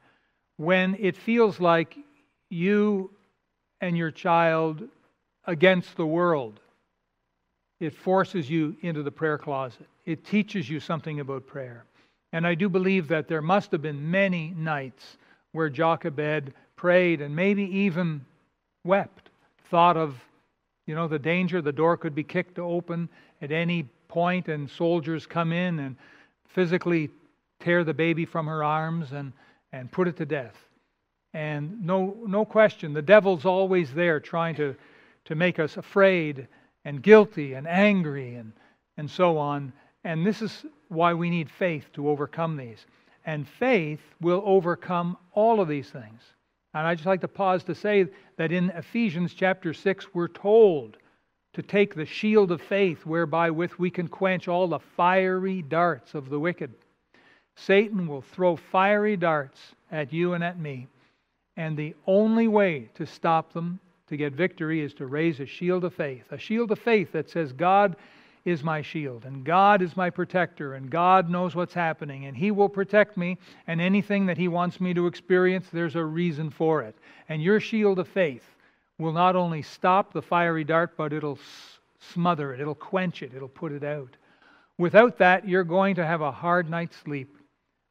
When 0.57 0.95
it 0.99 1.17
feels 1.17 1.59
like 1.59 1.97
you 2.49 3.11
and 3.81 3.97
your 3.97 4.11
child 4.11 4.83
against 5.45 5.95
the 5.97 6.05
world, 6.05 6.59
it 7.79 7.93
forces 7.93 8.49
you 8.49 8.75
into 8.81 9.03
the 9.03 9.11
prayer 9.11 9.37
closet. 9.37 9.87
It 10.05 10.25
teaches 10.25 10.69
you 10.69 10.79
something 10.79 11.19
about 11.19 11.47
prayer. 11.47 11.85
And 12.33 12.45
I 12.45 12.55
do 12.55 12.69
believe 12.69 13.07
that 13.07 13.27
there 13.27 13.41
must 13.41 13.71
have 13.71 13.81
been 13.81 14.11
many 14.11 14.53
nights 14.55 15.17
where 15.53 15.69
Jochebed 15.69 16.53
prayed 16.75 17.21
and 17.21 17.35
maybe 17.35 17.63
even 17.63 18.25
wept, 18.83 19.29
thought 19.69 19.97
of, 19.97 20.15
you 20.89 20.95
know, 20.95 21.07
the 21.07 21.19
danger 21.19 21.61
the 21.61 21.71
door 21.71 21.97
could 21.97 22.15
be 22.15 22.23
kicked 22.23 22.57
open 22.57 23.07
at 23.43 23.51
any 23.51 23.83
point 24.07 24.47
and 24.47 24.67
soldiers 24.67 25.27
come 25.27 25.53
in 25.53 25.77
and 25.77 25.95
physically 26.47 27.11
tear 27.59 27.83
the 27.83 27.93
baby 27.93 28.25
from 28.25 28.47
her 28.47 28.63
arms 28.63 29.11
and, 29.11 29.31
and 29.71 29.91
put 29.91 30.07
it 30.07 30.17
to 30.17 30.25
death. 30.25 30.55
And 31.35 31.85
no, 31.85 32.17
no 32.25 32.43
question, 32.43 32.91
the 32.91 33.03
devil's 33.03 33.45
always 33.45 33.93
there 33.93 34.19
trying 34.19 34.55
to, 34.55 34.75
to 35.25 35.35
make 35.35 35.59
us 35.59 35.77
afraid 35.77 36.47
and 36.85 37.03
guilty 37.03 37.53
and 37.53 37.67
angry 37.67 38.33
and, 38.33 38.51
and 38.97 39.07
so 39.11 39.37
on. 39.37 39.71
And 40.03 40.25
this 40.25 40.41
is 40.41 40.65
why 40.87 41.13
we 41.13 41.29
need 41.29 41.51
faith 41.51 41.85
to 41.93 42.09
overcome 42.09 42.57
these. 42.57 42.83
And 43.27 43.47
faith 43.47 44.01
will 44.21 44.41
overcome 44.43 45.17
all 45.33 45.59
of 45.59 45.67
these 45.67 45.91
things. 45.91 46.23
And 46.79 46.87
I 46.87 46.95
just 46.95 47.05
like 47.05 47.19
to 47.21 47.27
pause 47.27 47.65
to 47.65 47.75
say 47.75 48.05
that 48.37 48.53
in 48.53 48.69
Ephesians 48.69 49.33
chapter 49.33 49.73
6, 49.73 50.13
we're 50.13 50.29
told 50.29 50.95
to 51.51 51.61
take 51.61 51.93
the 51.93 52.05
shield 52.05 52.53
of 52.53 52.61
faith 52.61 53.05
whereby 53.05 53.51
with 53.51 53.77
we 53.77 53.89
can 53.89 54.07
quench 54.07 54.47
all 54.47 54.65
the 54.69 54.79
fiery 54.79 55.61
darts 55.61 56.13
of 56.13 56.29
the 56.29 56.39
wicked. 56.39 56.73
Satan 57.57 58.07
will 58.07 58.21
throw 58.21 58.55
fiery 58.55 59.17
darts 59.17 59.59
at 59.91 60.13
you 60.13 60.35
and 60.35 60.41
at 60.41 60.57
me. 60.57 60.87
And 61.57 61.75
the 61.75 61.95
only 62.07 62.47
way 62.47 62.89
to 62.95 63.05
stop 63.05 63.51
them 63.51 63.81
to 64.07 64.15
get 64.15 64.31
victory 64.31 64.79
is 64.79 64.93
to 64.93 65.05
raise 65.05 65.41
a 65.41 65.45
shield 65.45 65.83
of 65.83 65.93
faith, 65.93 66.31
a 66.31 66.37
shield 66.37 66.71
of 66.71 66.79
faith 66.79 67.11
that 67.11 67.29
says, 67.29 67.51
God 67.51 67.97
is 68.45 68.63
my 68.63 68.81
shield, 68.81 69.25
and 69.25 69.43
God 69.43 69.81
is 69.81 69.97
my 69.97 70.09
protector, 70.09 70.73
and 70.73 70.89
God 70.89 71.29
knows 71.29 71.55
what's 71.55 71.73
happening, 71.73 72.25
and 72.25 72.35
He 72.35 72.51
will 72.51 72.69
protect 72.69 73.17
me, 73.17 73.37
and 73.67 73.81
anything 73.81 74.25
that 74.25 74.37
He 74.37 74.47
wants 74.47 74.79
me 74.79 74.93
to 74.93 75.07
experience, 75.07 75.67
there's 75.71 75.95
a 75.95 76.03
reason 76.03 76.49
for 76.49 76.81
it. 76.81 76.95
And 77.27 77.43
your 77.43 77.59
shield 77.59 77.99
of 77.99 78.07
faith 78.07 78.43
will 78.97 79.13
not 79.13 79.35
only 79.35 79.61
stop 79.61 80.13
the 80.13 80.21
fiery 80.21 80.63
dart, 80.63 80.95
but 80.97 81.13
it'll 81.13 81.39
smother 81.99 82.53
it, 82.53 82.59
it'll 82.59 82.75
quench 82.75 83.23
it, 83.23 83.33
it'll 83.35 83.47
put 83.47 83.71
it 83.71 83.83
out. 83.83 84.15
Without 84.77 85.17
that, 85.17 85.47
you're 85.47 85.63
going 85.63 85.95
to 85.95 86.05
have 86.05 86.21
a 86.21 86.31
hard 86.31 86.69
night's 86.69 86.95
sleep. 86.97 87.35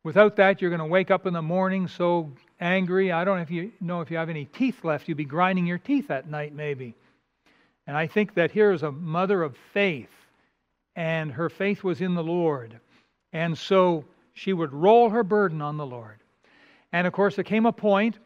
Without 0.04 0.36
that, 0.36 0.62
you're 0.62 0.70
going 0.70 0.78
to 0.78 0.86
wake 0.86 1.10
up 1.10 1.26
in 1.26 1.34
the 1.34 1.42
morning 1.42 1.86
so 1.86 2.32
angry. 2.60 3.12
I 3.12 3.24
don't 3.24 3.36
know 3.36 3.42
if 3.42 3.50
you 3.50 3.72
know 3.80 4.00
if 4.00 4.10
you 4.10 4.16
have 4.16 4.30
any 4.30 4.46
teeth 4.46 4.84
left. 4.84 5.06
You'll 5.06 5.18
be 5.18 5.24
grinding 5.24 5.66
your 5.66 5.78
teeth 5.78 6.10
at 6.10 6.30
night, 6.30 6.54
maybe. 6.54 6.94
And 7.86 7.96
I 7.96 8.06
think 8.06 8.34
that 8.34 8.50
here 8.50 8.72
is 8.72 8.82
a 8.82 8.92
mother 8.92 9.42
of 9.42 9.56
faith, 9.72 10.10
and 10.98 11.30
her 11.30 11.48
faith 11.48 11.84
was 11.84 12.00
in 12.00 12.14
the 12.14 12.24
Lord. 12.24 12.80
And 13.32 13.56
so 13.56 14.04
she 14.34 14.52
would 14.52 14.72
roll 14.72 15.08
her 15.10 15.22
burden 15.22 15.62
on 15.62 15.76
the 15.76 15.86
Lord. 15.86 16.18
And 16.92 17.06
of 17.06 17.12
course, 17.12 17.36
there 17.36 17.44
came 17.44 17.66
a 17.66 17.72
point, 17.72 18.18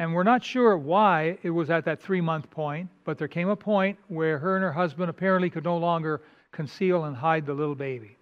and 0.00 0.12
we're 0.12 0.24
not 0.24 0.42
sure 0.42 0.76
why 0.76 1.38
it 1.44 1.50
was 1.50 1.70
at 1.70 1.84
that 1.84 2.02
three 2.02 2.20
month 2.20 2.50
point, 2.50 2.88
but 3.04 3.18
there 3.18 3.28
came 3.28 3.48
a 3.48 3.54
point 3.54 3.96
where 4.08 4.36
her 4.36 4.56
and 4.56 4.64
her 4.64 4.72
husband 4.72 5.08
apparently 5.08 5.48
could 5.48 5.62
no 5.62 5.76
longer 5.76 6.20
conceal 6.50 7.04
and 7.04 7.16
hide 7.16 7.46
the 7.46 7.54
little 7.54 7.76
baby. 7.76 8.16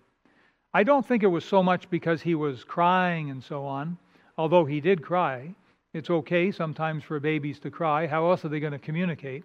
I 0.74 0.82
don't 0.82 1.06
think 1.06 1.22
it 1.22 1.28
was 1.28 1.46
so 1.46 1.62
much 1.62 1.88
because 1.88 2.20
he 2.20 2.34
was 2.34 2.64
crying 2.64 3.30
and 3.30 3.42
so 3.42 3.64
on, 3.64 3.96
although 4.36 4.66
he 4.66 4.78
did 4.78 5.02
cry. 5.02 5.54
It's 5.94 6.10
okay 6.10 6.52
sometimes 6.52 7.02
for 7.02 7.18
babies 7.18 7.58
to 7.60 7.70
cry. 7.70 8.06
How 8.06 8.28
else 8.28 8.44
are 8.44 8.50
they 8.50 8.60
going 8.60 8.74
to 8.74 8.78
communicate? 8.78 9.44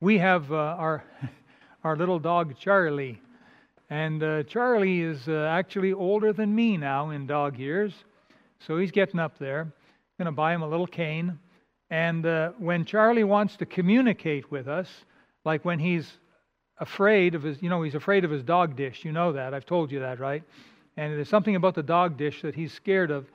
we 0.00 0.18
have 0.18 0.52
uh, 0.52 0.56
our 0.56 1.04
our 1.84 1.96
little 1.96 2.18
dog 2.18 2.56
Charlie, 2.58 3.20
and 3.90 4.22
uh, 4.22 4.42
Charlie 4.44 5.00
is 5.00 5.28
uh, 5.28 5.46
actually 5.50 5.92
older 5.92 6.32
than 6.32 6.54
me 6.54 6.76
now 6.76 7.10
in 7.10 7.26
dog 7.26 7.58
years, 7.58 7.92
so 8.60 8.78
he's 8.78 8.90
getting 8.90 9.20
up 9.20 9.38
there. 9.38 9.62
I'm 9.62 10.24
going 10.24 10.26
to 10.26 10.32
buy 10.32 10.54
him 10.54 10.62
a 10.62 10.68
little 10.68 10.86
cane, 10.86 11.38
and 11.90 12.26
uh, 12.26 12.50
when 12.58 12.84
Charlie 12.84 13.24
wants 13.24 13.56
to 13.56 13.66
communicate 13.66 14.50
with 14.50 14.68
us, 14.68 14.88
like 15.44 15.64
when 15.64 15.78
he's 15.78 16.18
afraid 16.78 17.34
of 17.34 17.42
his, 17.42 17.62
you 17.62 17.68
know, 17.68 17.82
he's 17.82 17.94
afraid 17.94 18.24
of 18.24 18.30
his 18.30 18.42
dog 18.42 18.76
dish. 18.76 19.04
You 19.04 19.12
know 19.12 19.32
that. 19.32 19.54
I've 19.54 19.66
told 19.66 19.90
you 19.90 20.00
that, 20.00 20.20
right? 20.20 20.42
And 20.96 21.14
there's 21.14 21.28
something 21.28 21.56
about 21.56 21.74
the 21.74 21.82
dog 21.82 22.16
dish 22.16 22.42
that 22.42 22.54
he's 22.54 22.72
scared 22.72 23.10
of. 23.10 23.26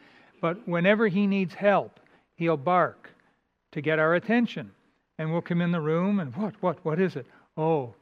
But 0.42 0.68
whenever 0.68 1.08
he 1.08 1.26
needs 1.28 1.54
help, 1.54 2.00
he'll 2.36 2.58
bark 2.58 3.10
to 3.72 3.82
get 3.82 4.00
our 4.00 4.16
attention 4.16 4.72
and 5.18 5.32
we'll 5.32 5.42
come 5.42 5.62
in 5.62 5.72
the 5.72 5.80
room 5.80 6.20
and 6.20 6.36
what, 6.36 6.54
what, 6.62 6.84
what 6.84 7.00
is 7.00 7.16
it? 7.16 7.26
Oh, 7.58 7.94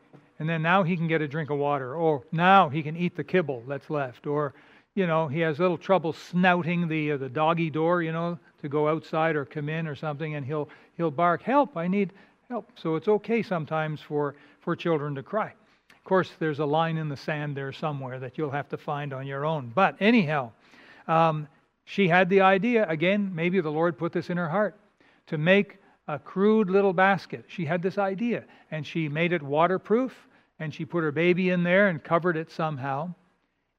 and 0.41 0.49
then 0.49 0.63
now 0.63 0.81
he 0.81 0.97
can 0.97 1.07
get 1.07 1.21
a 1.21 1.27
drink 1.27 1.51
of 1.51 1.59
water, 1.59 1.93
or 1.93 2.23
now 2.31 2.67
he 2.67 2.81
can 2.81 2.97
eat 2.97 3.15
the 3.15 3.23
kibble 3.23 3.61
that's 3.67 3.91
left, 3.91 4.25
or 4.25 4.55
you 4.95 5.05
know 5.05 5.27
he 5.27 5.39
has 5.41 5.59
a 5.59 5.61
little 5.61 5.77
trouble 5.77 6.13
snouting 6.13 6.87
the 6.87 7.11
uh, 7.11 7.17
the 7.17 7.29
doggy 7.29 7.69
door, 7.69 8.01
you 8.01 8.11
know, 8.11 8.39
to 8.59 8.67
go 8.67 8.87
outside 8.87 9.35
or 9.35 9.45
come 9.45 9.69
in 9.69 9.85
or 9.85 9.93
something, 9.93 10.33
and 10.33 10.43
he'll 10.43 10.67
he'll 10.97 11.11
bark, 11.11 11.43
"Help! 11.43 11.77
I 11.77 11.87
need 11.87 12.13
help." 12.49 12.71
So 12.73 12.95
it's 12.95 13.07
okay 13.07 13.43
sometimes 13.43 14.01
for 14.01 14.33
for 14.61 14.75
children 14.75 15.13
to 15.13 15.21
cry. 15.21 15.53
Of 15.91 16.03
course, 16.05 16.31
there's 16.39 16.57
a 16.57 16.65
line 16.65 16.97
in 16.97 17.07
the 17.07 17.17
sand 17.17 17.55
there 17.55 17.71
somewhere 17.71 18.19
that 18.19 18.39
you'll 18.39 18.49
have 18.49 18.69
to 18.69 18.77
find 18.77 19.13
on 19.13 19.27
your 19.27 19.45
own. 19.45 19.71
But 19.75 19.95
anyhow, 19.99 20.53
um, 21.07 21.47
she 21.85 22.07
had 22.07 22.29
the 22.29 22.41
idea 22.41 22.87
again. 22.89 23.29
Maybe 23.35 23.61
the 23.61 23.69
Lord 23.69 23.95
put 23.95 24.11
this 24.11 24.31
in 24.31 24.37
her 24.37 24.49
heart 24.49 24.75
to 25.27 25.37
make 25.37 25.77
a 26.07 26.17
crude 26.17 26.71
little 26.71 26.93
basket. 26.93 27.45
She 27.47 27.63
had 27.63 27.83
this 27.83 27.99
idea, 27.99 28.43
and 28.71 28.87
she 28.87 29.07
made 29.07 29.33
it 29.33 29.43
waterproof, 29.43 30.27
and 30.61 30.71
she 30.71 30.85
put 30.85 31.03
her 31.03 31.11
baby 31.11 31.49
in 31.49 31.63
there 31.63 31.87
and 31.87 32.03
covered 32.03 32.37
it 32.37 32.51
somehow. 32.51 33.11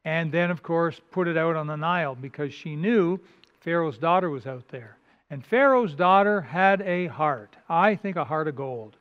And 0.05 0.33
then, 0.33 0.51
of 0.51 0.65
course, 0.65 1.01
put 1.13 1.29
it 1.29 1.37
out 1.37 1.55
on 1.55 1.69
the 1.69 1.77
Nile 1.77 2.17
because 2.17 2.53
she 2.53 2.75
knew 2.75 3.21
Pharaoh's 3.61 3.99
daughter 3.99 4.31
was 4.31 4.49
out 4.49 4.67
there. 4.69 4.99
And 5.31 5.47
Pharaoh's 5.47 5.95
daughter 5.95 6.41
had 6.41 6.83
a 6.83 7.07
heart, 7.07 7.57
I 7.69 7.95
think 7.95 8.17
a 8.17 8.25
heart 8.25 8.49
of 8.49 8.57
gold. 8.57 8.97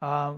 Uh, 0.00 0.34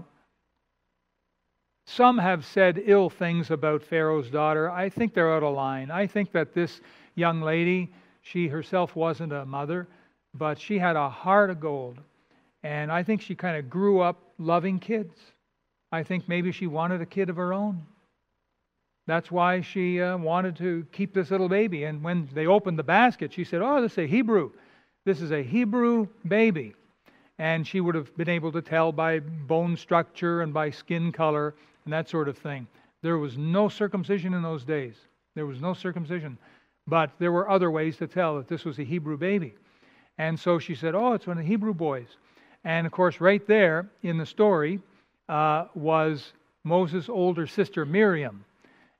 some 1.85 2.17
have 2.17 2.43
said 2.43 2.81
ill 2.83 3.11
things 3.11 3.51
about 3.51 3.83
Pharaoh's 3.83 4.31
daughter. 4.31 4.71
I 4.71 4.89
think 4.89 5.13
they're 5.13 5.33
out 5.33 5.43
of 5.43 5.53
line. 5.53 5.91
I 5.91 6.07
think 6.07 6.31
that 6.31 6.55
this 6.55 6.81
young 7.13 7.41
lady, 7.41 7.93
she 8.23 8.47
herself 8.47 8.95
wasn't 8.95 9.31
a 9.31 9.45
mother, 9.45 9.87
but 10.33 10.59
she 10.59 10.79
had 10.79 10.95
a 10.95 11.09
heart 11.09 11.51
of 11.51 11.59
gold. 11.59 11.99
And 12.63 12.91
I 12.91 13.03
think 13.03 13.21
she 13.21 13.35
kind 13.35 13.57
of 13.57 13.69
grew 13.69 13.99
up 13.99 14.17
loving 14.39 14.79
kids. 14.79 15.13
I 15.91 16.03
think 16.03 16.27
maybe 16.27 16.51
she 16.51 16.67
wanted 16.67 17.01
a 17.01 17.05
kid 17.05 17.29
of 17.29 17.35
her 17.37 17.53
own. 17.53 17.85
That's 19.07 19.31
why 19.31 19.61
she 19.61 19.99
uh, 20.01 20.17
wanted 20.17 20.55
to 20.57 20.85
keep 20.91 21.15
this 21.15 21.31
little 21.31 21.49
baby. 21.49 21.85
And 21.85 22.03
when 22.03 22.29
they 22.31 22.45
opened 22.45 22.77
the 22.77 22.83
basket, 22.83 23.33
she 23.33 23.43
said, 23.43 23.61
Oh, 23.61 23.81
this 23.81 23.93
is 23.93 23.97
a 23.97 24.07
Hebrew. 24.07 24.51
This 25.03 25.21
is 25.21 25.31
a 25.31 25.41
Hebrew 25.41 26.07
baby. 26.27 26.75
And 27.39 27.65
she 27.65 27.81
would 27.81 27.95
have 27.95 28.15
been 28.17 28.29
able 28.29 28.51
to 28.51 28.61
tell 28.61 28.91
by 28.91 29.19
bone 29.19 29.75
structure 29.75 30.41
and 30.41 30.53
by 30.53 30.69
skin 30.69 31.11
color 31.11 31.55
and 31.85 31.93
that 31.93 32.07
sort 32.07 32.27
of 32.27 32.37
thing. 32.37 32.67
There 33.01 33.17
was 33.17 33.37
no 33.37 33.67
circumcision 33.67 34.35
in 34.35 34.43
those 34.43 34.63
days. 34.63 34.95
There 35.33 35.47
was 35.47 35.59
no 35.59 35.73
circumcision. 35.73 36.37
But 36.85 37.11
there 37.17 37.31
were 37.31 37.49
other 37.49 37.71
ways 37.71 37.97
to 37.97 38.07
tell 38.07 38.37
that 38.37 38.47
this 38.47 38.65
was 38.65 38.77
a 38.77 38.83
Hebrew 38.83 39.17
baby. 39.17 39.55
And 40.19 40.39
so 40.39 40.59
she 40.59 40.75
said, 40.75 40.93
Oh, 40.93 41.13
it's 41.13 41.25
one 41.25 41.39
of 41.39 41.43
the 41.43 41.49
Hebrew 41.49 41.73
boys. 41.73 42.17
And 42.63 42.85
of 42.85 42.91
course, 42.91 43.19
right 43.19 43.45
there 43.47 43.89
in 44.03 44.19
the 44.19 44.25
story 44.27 44.81
uh, 45.29 45.65
was 45.75 46.33
Moses' 46.63 47.07
older 47.07 47.47
sister 47.47 47.85
Miriam. 47.85 48.43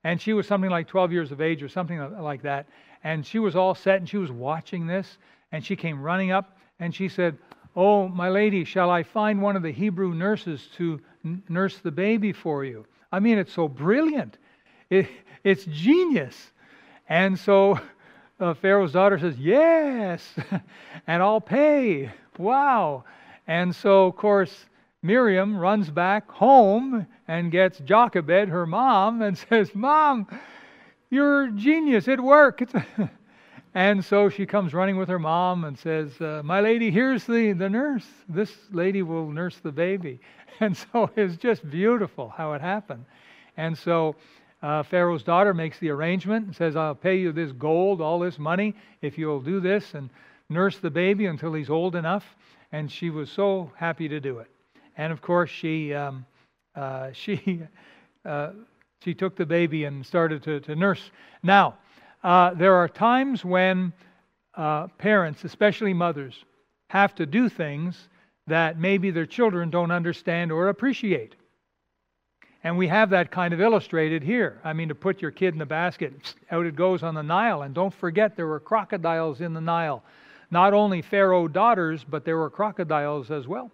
And 0.04 0.22
she 0.22 0.32
was 0.32 0.48
something 0.48 0.70
like 0.70 0.88
12 0.88 1.12
years 1.12 1.32
of 1.32 1.42
age 1.42 1.62
or 1.62 1.68
something 1.68 2.00
like 2.22 2.44
that. 2.44 2.68
And 3.04 3.26
she 3.26 3.40
was 3.40 3.56
all 3.56 3.76
set 3.76 3.98
and 3.98 4.08
she 4.08 4.18
was 4.18 4.32
watching 4.32 4.88
this. 4.88 5.18
And 5.52 5.66
she 5.66 5.76
came 5.76 6.02
running 6.02 6.32
up 6.32 6.58
and 6.80 6.96
she 6.96 7.10
said, 7.10 7.38
Oh, 7.76 8.08
my 8.08 8.30
lady, 8.30 8.64
shall 8.64 8.90
I 8.90 9.04
find 9.04 9.42
one 9.42 9.56
of 9.56 9.64
the 9.64 9.72
Hebrew 9.72 10.14
nurses 10.14 10.70
to 10.78 11.00
n- 11.24 11.44
nurse 11.50 11.78
the 11.78 11.92
baby 11.92 12.32
for 12.34 12.64
you? 12.66 12.86
I 13.12 13.20
mean, 13.20 13.38
it's 13.38 13.54
so 13.54 13.68
brilliant. 13.68 14.38
It, 14.90 15.08
it's 15.44 15.66
genius. 15.66 16.52
And 17.08 17.38
so 17.38 17.80
uh, 18.40 18.54
Pharaoh's 18.54 18.94
daughter 18.94 19.20
says, 19.20 19.38
Yes, 19.38 20.34
and 21.08 21.22
I'll 21.22 21.42
pay. 21.42 22.12
Wow. 22.38 23.04
And 23.48 23.76
so, 23.76 24.06
of 24.08 24.16
course, 24.16 24.66
Miriam 25.02 25.56
runs 25.58 25.90
back 25.90 26.30
home 26.30 27.08
and 27.28 27.52
gets 27.52 27.80
Jochebed, 27.80 28.50
her 28.50 28.66
mom, 28.66 29.22
and 29.22 29.38
says, 29.50 29.74
Mom, 29.74 30.28
you're 31.10 31.46
a 31.46 31.52
genius. 31.52 32.08
It 32.08 32.22
worked. 32.22 32.74
and 33.74 34.04
so 34.04 34.30
she 34.30 34.46
comes 34.46 34.74
running 34.74 34.98
with 34.98 35.08
her 35.08 35.20
mom 35.20 35.64
and 35.64 35.78
says, 35.78 36.20
uh, 36.20 36.42
My 36.44 36.60
lady, 36.60 36.92
here's 36.92 37.24
the, 37.24 37.54
the 37.54 37.70
nurse. 37.70 38.06
This 38.28 38.54
lady 38.72 39.02
will 39.02 39.32
nurse 39.32 39.58
the 39.58 39.72
baby. 39.72 40.20
And 40.62 40.76
so 40.76 41.10
it's 41.16 41.38
just 41.38 41.70
beautiful 41.70 42.28
how 42.28 42.52
it 42.52 42.60
happened. 42.60 43.06
And 43.56 43.78
so 43.78 44.18
uh, 44.62 44.84
Pharaoh's 44.84 45.24
daughter 45.24 45.54
makes 45.54 45.80
the 45.80 45.90
arrangement 45.90 46.48
and 46.48 46.54
says, 46.54 46.76
I'll 46.76 46.96
pay 46.96 47.18
you 47.18 47.32
this 47.32 47.54
gold, 47.54 48.02
all 48.02 48.20
this 48.20 48.38
money, 48.38 48.76
if 49.02 49.18
you'll 49.18 49.40
do 49.40 49.62
this 49.62 49.94
and 49.94 50.10
nurse 50.50 50.78
the 50.78 50.90
baby 50.90 51.28
until 51.28 51.54
he's 51.54 51.70
old 51.70 51.96
enough 51.96 52.26
and 52.74 52.92
she 52.92 53.10
was 53.10 53.32
so 53.32 53.72
happy 53.78 54.10
to 54.10 54.20
do 54.20 54.40
it. 54.40 54.50
And 55.00 55.14
of 55.14 55.22
course, 55.22 55.50
she 55.50 55.94
um, 55.94 56.26
uh, 56.76 57.12
she 57.14 57.62
uh, 58.26 58.52
she 59.02 59.14
took 59.14 59.38
the 59.38 59.46
baby 59.46 59.86
and 59.86 60.06
started 60.06 60.44
to, 60.44 60.60
to 60.60 60.76
nurse. 60.76 61.10
Now, 61.42 61.78
uh, 62.22 62.54
there 62.54 62.76
are 62.76 62.90
times 62.90 63.46
when 63.46 63.94
uh, 64.56 64.88
parents, 64.98 65.46
especially 65.46 65.94
mothers, 65.94 66.44
have 66.90 67.16
to 67.16 67.26
do 67.26 67.48
things 67.48 68.10
that 68.48 68.78
maybe 68.78 69.10
their 69.10 69.26
children 69.26 69.70
don't 69.70 69.90
understand 69.90 70.52
or 70.52 70.68
appreciate. 70.68 71.36
And 72.66 72.78
we 72.78 72.90
have 72.90 73.10
that 73.12 73.32
kind 73.32 73.54
of 73.54 73.62
illustrated 73.62 74.22
here. 74.22 74.60
I 74.66 74.74
mean, 74.74 74.90
to 74.90 74.96
put 74.96 75.22
your 75.22 75.32
kid 75.32 75.54
in 75.54 75.60
the 75.60 75.66
basket, 75.66 76.36
out 76.52 76.66
it 76.66 76.76
goes 76.76 77.04
on 77.04 77.16
the 77.16 77.24
Nile. 77.24 77.62
And 77.62 77.74
don't 77.74 77.94
forget, 77.94 78.36
there 78.36 78.48
were 78.48 78.60
crocodiles 78.60 79.40
in 79.40 79.54
the 79.54 79.62
Nile 79.62 80.04
not 80.52 80.74
only 80.74 81.02
Pharaoh 81.02 81.48
daughters, 81.48 82.04
but 82.04 82.26
there 82.26 82.38
were 82.38 82.50
crocodiles 82.50 83.30
as 83.32 83.48
well. 83.48 83.72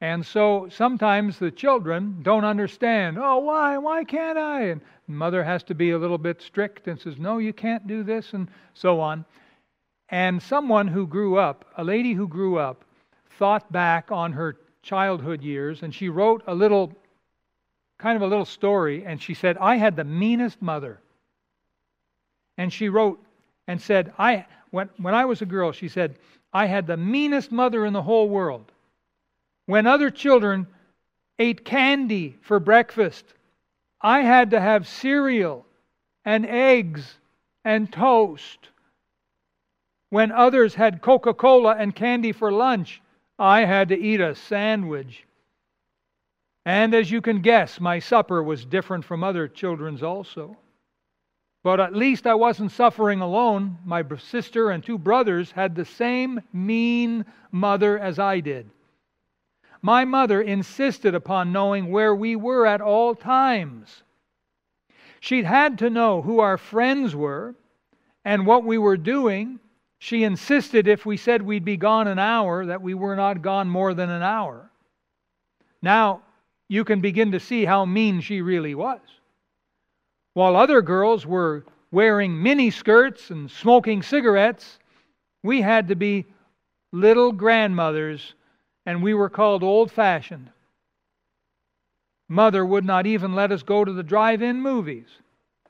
And 0.00 0.24
so 0.24 0.68
sometimes 0.70 1.38
the 1.38 1.50
children 1.50 2.20
don't 2.22 2.44
understand, 2.44 3.18
oh, 3.18 3.38
why? 3.38 3.78
Why 3.78 4.04
can't 4.04 4.38
I? 4.38 4.62
And 4.66 4.80
mother 5.08 5.42
has 5.42 5.64
to 5.64 5.74
be 5.74 5.90
a 5.90 5.98
little 5.98 6.18
bit 6.18 6.40
strict 6.40 6.86
and 6.86 7.00
says, 7.00 7.18
no, 7.18 7.38
you 7.38 7.52
can't 7.52 7.86
do 7.86 8.04
this, 8.04 8.32
and 8.32 8.48
so 8.74 9.00
on. 9.00 9.24
And 10.08 10.40
someone 10.40 10.86
who 10.86 11.06
grew 11.06 11.36
up, 11.36 11.64
a 11.76 11.82
lady 11.82 12.12
who 12.12 12.28
grew 12.28 12.58
up, 12.58 12.84
thought 13.38 13.70
back 13.72 14.12
on 14.12 14.32
her 14.32 14.56
childhood 14.82 15.42
years, 15.42 15.82
and 15.82 15.92
she 15.92 16.08
wrote 16.08 16.42
a 16.46 16.54
little, 16.54 16.92
kind 17.98 18.16
of 18.16 18.22
a 18.22 18.26
little 18.26 18.44
story, 18.44 19.04
and 19.04 19.20
she 19.20 19.34
said, 19.34 19.58
I 19.58 19.76
had 19.76 19.96
the 19.96 20.04
meanest 20.04 20.62
mother. 20.62 21.00
And 22.56 22.72
she 22.72 22.88
wrote 22.88 23.20
and 23.66 23.80
said, 23.80 24.12
I, 24.16 24.46
when, 24.70 24.88
when 24.96 25.14
I 25.14 25.24
was 25.24 25.42
a 25.42 25.46
girl, 25.46 25.72
she 25.72 25.88
said, 25.88 26.18
I 26.52 26.66
had 26.66 26.86
the 26.86 26.96
meanest 26.96 27.50
mother 27.50 27.84
in 27.84 27.92
the 27.92 28.02
whole 28.02 28.28
world. 28.28 28.72
When 29.68 29.86
other 29.86 30.08
children 30.08 30.66
ate 31.38 31.62
candy 31.62 32.38
for 32.40 32.58
breakfast, 32.58 33.34
I 34.00 34.22
had 34.22 34.52
to 34.52 34.60
have 34.60 34.88
cereal 34.88 35.66
and 36.24 36.46
eggs 36.46 37.18
and 37.66 37.92
toast. 37.92 38.70
When 40.08 40.32
others 40.32 40.74
had 40.74 41.02
Coca 41.02 41.34
Cola 41.34 41.76
and 41.76 41.94
candy 41.94 42.32
for 42.32 42.50
lunch, 42.50 43.02
I 43.38 43.66
had 43.66 43.90
to 43.90 43.98
eat 43.98 44.22
a 44.22 44.34
sandwich. 44.34 45.26
And 46.64 46.94
as 46.94 47.10
you 47.10 47.20
can 47.20 47.42
guess, 47.42 47.78
my 47.78 47.98
supper 47.98 48.42
was 48.42 48.64
different 48.64 49.04
from 49.04 49.22
other 49.22 49.48
children's 49.48 50.02
also. 50.02 50.56
But 51.62 51.78
at 51.78 51.94
least 51.94 52.26
I 52.26 52.36
wasn't 52.36 52.72
suffering 52.72 53.20
alone. 53.20 53.76
My 53.84 54.02
sister 54.16 54.70
and 54.70 54.82
two 54.82 54.96
brothers 54.96 55.50
had 55.50 55.74
the 55.74 55.84
same 55.84 56.40
mean 56.54 57.26
mother 57.52 57.98
as 57.98 58.18
I 58.18 58.40
did. 58.40 58.70
My 59.82 60.04
mother 60.04 60.42
insisted 60.42 61.14
upon 61.14 61.52
knowing 61.52 61.90
where 61.90 62.14
we 62.14 62.34
were 62.36 62.66
at 62.66 62.80
all 62.80 63.14
times. 63.14 64.02
She'd 65.20 65.44
had 65.44 65.78
to 65.78 65.90
know 65.90 66.22
who 66.22 66.40
our 66.40 66.58
friends 66.58 67.14
were 67.14 67.54
and 68.24 68.46
what 68.46 68.64
we 68.64 68.78
were 68.78 68.96
doing. 68.96 69.60
She 69.98 70.24
insisted 70.24 70.86
if 70.86 71.06
we 71.06 71.16
said 71.16 71.42
we'd 71.42 71.64
be 71.64 71.76
gone 71.76 72.08
an 72.08 72.18
hour, 72.18 72.66
that 72.66 72.82
we 72.82 72.94
were 72.94 73.16
not 73.16 73.42
gone 73.42 73.68
more 73.68 73.94
than 73.94 74.10
an 74.10 74.22
hour. 74.22 74.70
Now, 75.82 76.22
you 76.68 76.84
can 76.84 77.00
begin 77.00 77.32
to 77.32 77.40
see 77.40 77.64
how 77.64 77.84
mean 77.84 78.20
she 78.20 78.42
really 78.42 78.74
was. 78.74 79.00
While 80.34 80.56
other 80.56 80.82
girls 80.82 81.26
were 81.26 81.64
wearing 81.90 82.40
mini 82.40 82.70
skirts 82.70 83.30
and 83.30 83.50
smoking 83.50 84.02
cigarettes, 84.02 84.78
we 85.42 85.62
had 85.62 85.88
to 85.88 85.96
be 85.96 86.26
little 86.92 87.32
grandmothers 87.32 88.34
and 88.88 89.02
we 89.02 89.12
were 89.12 89.28
called 89.28 89.62
old 89.62 89.92
fashioned. 89.92 90.48
Mother 92.26 92.64
would 92.64 92.86
not 92.86 93.04
even 93.04 93.34
let 93.34 93.52
us 93.52 93.62
go 93.62 93.84
to 93.84 93.92
the 93.92 94.02
drive 94.02 94.40
in 94.40 94.62
movies. 94.62 95.08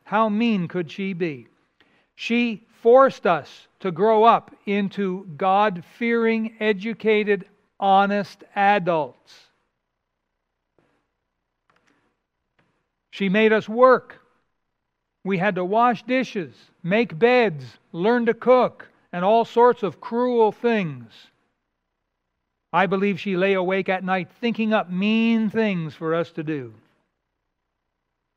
How 0.04 0.28
mean 0.28 0.68
could 0.68 0.88
she 0.88 1.14
be? 1.14 1.48
She 2.14 2.64
forced 2.80 3.26
us 3.26 3.66
to 3.80 3.90
grow 3.90 4.22
up 4.22 4.54
into 4.66 5.26
God 5.36 5.82
fearing, 5.98 6.54
educated, 6.60 7.44
honest 7.80 8.44
adults. 8.54 9.34
She 13.10 13.28
made 13.28 13.52
us 13.52 13.68
work. 13.68 14.20
We 15.24 15.38
had 15.38 15.56
to 15.56 15.64
wash 15.64 16.04
dishes, 16.04 16.54
make 16.84 17.18
beds, 17.18 17.64
learn 17.90 18.26
to 18.26 18.34
cook, 18.34 18.86
and 19.12 19.24
all 19.24 19.44
sorts 19.44 19.82
of 19.82 20.00
cruel 20.00 20.52
things. 20.52 21.12
I 22.72 22.86
believe 22.86 23.18
she 23.18 23.36
lay 23.36 23.54
awake 23.54 23.88
at 23.88 24.04
night 24.04 24.28
thinking 24.40 24.72
up 24.72 24.90
mean 24.90 25.48
things 25.48 25.94
for 25.94 26.14
us 26.14 26.30
to 26.32 26.42
do. 26.42 26.74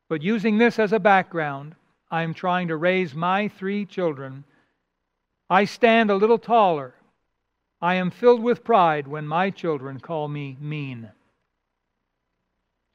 But 0.08 0.22
using 0.22 0.58
this 0.58 0.78
as 0.78 0.92
a 0.92 0.98
background, 0.98 1.74
I'm 2.10 2.34
trying 2.34 2.68
to 2.68 2.76
raise 2.76 3.14
my 3.14 3.48
three 3.48 3.86
children. 3.86 4.44
I 5.48 5.64
stand 5.64 6.10
a 6.10 6.16
little 6.16 6.38
taller. 6.38 6.94
I 7.80 7.94
am 7.94 8.10
filled 8.10 8.42
with 8.42 8.64
pride 8.64 9.08
when 9.08 9.26
my 9.26 9.50
children 9.50 10.00
call 10.00 10.28
me 10.28 10.56
mean. 10.60 11.10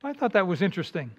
I 0.04 0.14
thought 0.14 0.34
that 0.34 0.48
was 0.48 0.62
interesting. 0.62 1.12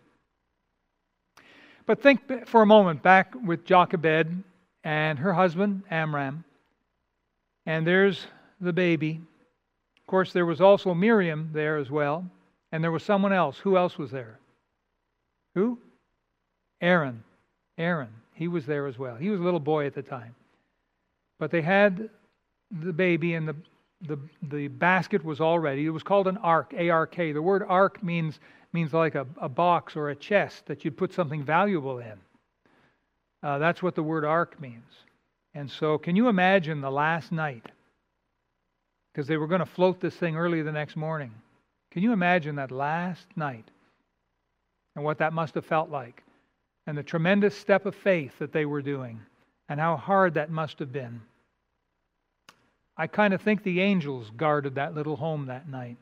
But 1.85 2.03
think 2.03 2.47
for 2.47 2.63
a 2.63 2.67
moment 2.67 3.03
back 3.03 3.35
with 3.45 3.65
Jochebed 3.65 4.43
and 4.85 5.19
her 5.19 5.33
husband, 5.33 5.83
Amram. 5.91 6.45
And 7.67 7.87
there's 7.87 8.27
the 8.61 8.73
baby. 8.73 9.21
Course, 10.09 10.33
there 10.33 10.47
was 10.47 10.61
also 10.61 10.93
Miriam 10.95 11.51
there 11.53 11.77
as 11.77 11.91
well. 11.91 12.25
And 12.73 12.83
there 12.83 12.91
was 12.91 13.05
someone 13.05 13.33
else. 13.33 13.59
Who 13.59 13.77
else 13.77 13.97
was 13.97 14.11
there? 14.11 14.41
Who? 15.55 15.79
Aaron. 16.81 17.23
Aaron. 17.79 18.09
He 18.35 18.49
was 18.49 18.67
there 18.67 18.87
as 18.87 18.99
well. 18.99 19.17
He 19.17 19.31
was 19.31 19.41
a 19.41 19.43
little 19.43 19.61
boy 19.61 19.87
at 19.87 19.95
the 19.95 20.03
time. 20.03 20.35
But 21.39 21.51
they 21.51 21.63
had 21.63 22.11
the 22.83 22.93
baby, 22.93 23.35
and 23.35 23.49
the, 23.49 23.57
the, 24.03 24.19
the 24.43 24.69
basket 24.69 25.25
was 25.25 25.41
all 25.41 25.59
ready. 25.59 25.87
It 25.87 25.91
was 25.91 26.03
called 26.03 26.27
an 26.27 26.37
ark, 26.39 26.75
A 26.77 26.91
R 26.91 27.07
K. 27.07 27.33
The 27.33 27.41
word 27.41 27.63
ark 27.67 28.03
means 28.03 28.41
means 28.73 28.93
like 28.93 29.15
a, 29.15 29.27
a 29.41 29.49
box 29.49 29.97
or 29.97 30.11
a 30.11 30.15
chest 30.17 30.67
that 30.67 30.85
you'd 30.85 30.97
put 30.97 31.13
something 31.13 31.43
valuable 31.43 32.01
in. 32.01 32.19
Uh, 33.43 33.59
that's 33.59 33.83
what 33.83 33.95
the 33.95 34.03
word 34.03 34.25
ark 34.25 34.61
means. 34.61 34.85
And 35.55 35.71
so, 35.71 35.97
can 35.97 36.17
you 36.17 36.29
imagine 36.29 36.81
the 36.81 36.91
last 36.91 37.33
night? 37.33 37.67
Because 39.13 39.27
they 39.27 39.37
were 39.37 39.47
going 39.47 39.61
to 39.61 39.67
float 39.67 40.01
this 40.01 40.15
thing 40.15 40.37
early 40.37 40.63
the 40.63 40.73
next 40.73 40.97
morning. 40.97 41.33
Can 41.91 42.03
you 42.03 42.13
imagine 42.13 42.57
that 42.57 42.71
last 42.71 43.27
night 43.37 43.71
and 44.95 45.05
what 45.05 45.19
that 45.19 45.33
must 45.33 45.55
have 45.55 45.65
felt 45.67 45.91
like? 45.91 46.23
And 46.87 46.97
the 46.97 47.03
tremendous 47.03 47.57
step 47.57 47.87
of 47.87 47.95
faith 47.95 48.39
that 48.39 48.53
they 48.53 48.65
were 48.65 48.81
doing, 48.83 49.21
and 49.69 49.79
how 49.79 49.97
hard 49.97 50.35
that 50.35 50.51
must 50.51 50.79
have 50.79 50.93
been. 50.93 51.21
I 52.97 53.07
kind 53.07 53.35
of 53.35 53.43
think 53.43 53.63
the 53.63 53.81
angels 53.81 54.31
guarded 54.37 54.75
that 54.77 54.95
little 54.95 55.17
home 55.17 55.47
that 55.47 55.69
night. 55.69 55.99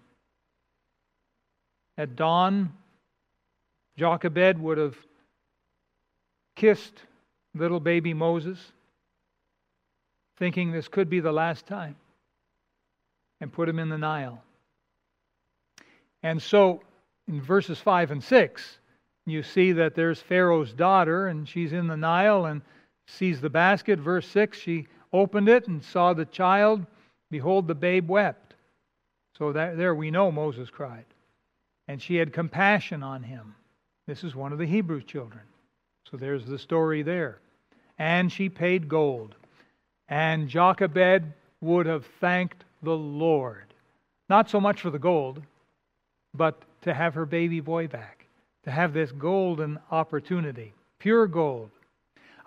At 1.98 2.16
dawn, 2.16 2.72
Jochebed 3.96 4.58
would 4.58 4.78
have 4.78 4.96
kissed 6.54 7.02
little 7.54 7.80
baby 7.80 8.14
Moses, 8.14 8.58
thinking 10.38 10.70
this 10.70 10.88
could 10.88 11.10
be 11.10 11.20
the 11.20 11.32
last 11.32 11.66
time, 11.66 11.96
and 13.40 13.52
put 13.52 13.68
him 13.68 13.78
in 13.78 13.88
the 13.88 13.98
Nile. 13.98 14.42
And 16.22 16.40
so, 16.40 16.82
in 17.28 17.40
verses 17.40 17.78
5 17.78 18.10
and 18.10 18.22
6, 18.22 18.78
you 19.26 19.42
see 19.42 19.72
that 19.72 19.94
there's 19.94 20.20
Pharaoh's 20.20 20.72
daughter, 20.72 21.28
and 21.28 21.48
she's 21.48 21.72
in 21.72 21.86
the 21.86 21.96
Nile 21.96 22.46
and 22.46 22.62
sees 23.06 23.40
the 23.40 23.50
basket. 23.50 23.98
Verse 23.98 24.26
6, 24.28 24.58
she 24.58 24.86
opened 25.12 25.48
it 25.48 25.68
and 25.68 25.82
saw 25.82 26.12
the 26.12 26.24
child. 26.24 26.86
Behold, 27.30 27.66
the 27.66 27.74
babe 27.74 28.08
wept. 28.08 28.54
So 29.36 29.52
that, 29.52 29.76
there 29.76 29.94
we 29.94 30.10
know 30.10 30.32
Moses 30.32 30.70
cried 30.70 31.04
and 31.88 32.02
she 32.02 32.16
had 32.16 32.32
compassion 32.32 33.02
on 33.02 33.22
him. 33.22 33.54
This 34.06 34.24
is 34.24 34.34
one 34.34 34.52
of 34.52 34.58
the 34.58 34.66
Hebrew 34.66 35.02
children. 35.02 35.42
So 36.10 36.16
there's 36.16 36.46
the 36.46 36.58
story 36.58 37.02
there. 37.02 37.38
And 37.98 38.30
she 38.30 38.48
paid 38.48 38.88
gold. 38.88 39.34
And 40.08 40.48
Jochebed 40.48 41.24
would 41.60 41.86
have 41.86 42.06
thanked 42.20 42.64
the 42.86 42.96
Lord, 42.96 43.74
not 44.30 44.48
so 44.48 44.60
much 44.60 44.80
for 44.80 44.90
the 44.90 44.98
gold, 44.98 45.42
but 46.32 46.62
to 46.82 46.94
have 46.94 47.14
her 47.14 47.26
baby 47.26 47.60
boy 47.60 47.88
back, 47.88 48.26
to 48.64 48.70
have 48.70 48.94
this 48.94 49.12
golden 49.12 49.78
opportunity, 49.90 50.72
pure 50.98 51.26
gold. 51.26 51.70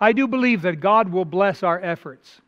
I 0.00 0.12
do 0.12 0.26
believe 0.26 0.62
that 0.62 0.80
God 0.80 1.12
will 1.12 1.24
bless 1.24 1.62
our 1.62 1.80
efforts. 1.80 2.40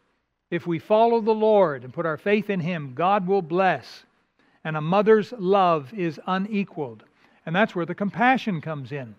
If 0.50 0.66
we 0.66 0.78
follow 0.78 1.20
the 1.20 1.35
Lord 1.35 1.85
and 1.85 1.92
put 1.92 2.07
our 2.07 2.16
faith 2.16 2.50
in 2.50 2.61
Him, 2.61 2.94
God 2.94 3.26
will 3.26 3.42
bless 3.42 4.05
and 4.64 4.76
a 4.76 4.81
mother's 4.81 5.33
love 5.38 5.92
is 5.92 6.20
unequaled. 6.26 7.05
And 7.46 7.55
that's 7.55 7.74
where 7.74 7.87
the 7.87 7.94
compassion 7.94 8.61
comes 8.61 8.92
in. 8.92 9.14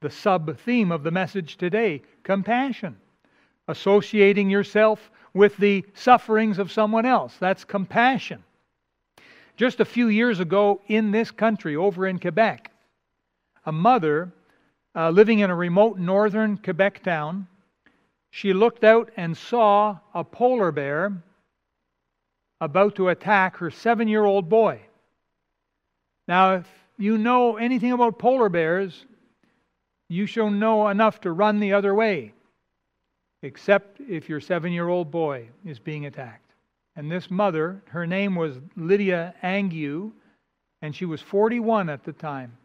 The 0.00 0.10
sub 0.10 0.58
theme 0.58 0.90
of 0.90 1.04
the 1.04 1.10
message 1.10 1.56
today 1.56 2.02
compassion. 2.24 2.96
Associating 3.68 4.50
yourself 4.50 5.10
with 5.34 5.56
the 5.56 5.84
sufferings 5.94 6.58
of 6.58 6.72
someone 6.72 7.06
else. 7.06 7.36
That's 7.38 7.64
compassion. 7.64 8.42
Just 9.56 9.80
a 9.80 9.84
few 9.84 10.08
years 10.08 10.40
ago 10.40 10.80
in 10.88 11.10
this 11.10 11.30
country, 11.30 11.76
over 11.76 12.06
in 12.06 12.18
Quebec, 12.18 12.70
a 13.64 13.72
mother 13.72 14.32
uh, 14.94 15.10
living 15.10 15.38
in 15.40 15.50
a 15.50 15.54
remote 15.54 15.98
northern 15.98 16.56
Quebec 16.56 17.02
town, 17.02 17.46
she 18.30 18.52
looked 18.52 18.84
out 18.84 19.10
and 19.16 19.36
saw 19.36 19.98
a 20.14 20.24
polar 20.24 20.72
bear 20.72 21.12
about 22.60 22.96
to 22.96 23.08
attack 23.08 23.56
her 23.56 23.70
seven 23.70 24.08
year 24.08 24.24
old 24.24 24.48
boy. 24.48 24.80
Now, 26.28 26.54
if 26.54 26.68
you 26.96 27.18
know 27.18 27.56
anything 27.56 27.92
about 27.92 28.18
polar 28.18 28.48
bears, 28.48 29.04
you 30.08 30.26
shall 30.26 30.50
know 30.50 30.88
enough 30.88 31.20
to 31.22 31.32
run 31.32 31.58
the 31.58 31.72
other 31.72 31.94
way, 31.94 32.32
except 33.42 34.00
if 34.00 34.28
your 34.28 34.40
seven 34.40 34.72
year 34.72 34.88
old 34.88 35.10
boy 35.10 35.48
is 35.64 35.78
being 35.78 36.06
attacked. 36.06 36.52
And 36.96 37.10
this 37.10 37.30
mother, 37.30 37.82
her 37.88 38.06
name 38.06 38.34
was 38.34 38.58
Lydia 38.76 39.34
Angyiou, 39.42 40.12
and 40.82 40.94
she 40.94 41.04
was 41.04 41.20
41 41.20 41.88
at 41.88 42.04
the 42.04 42.12
time. 42.12 42.56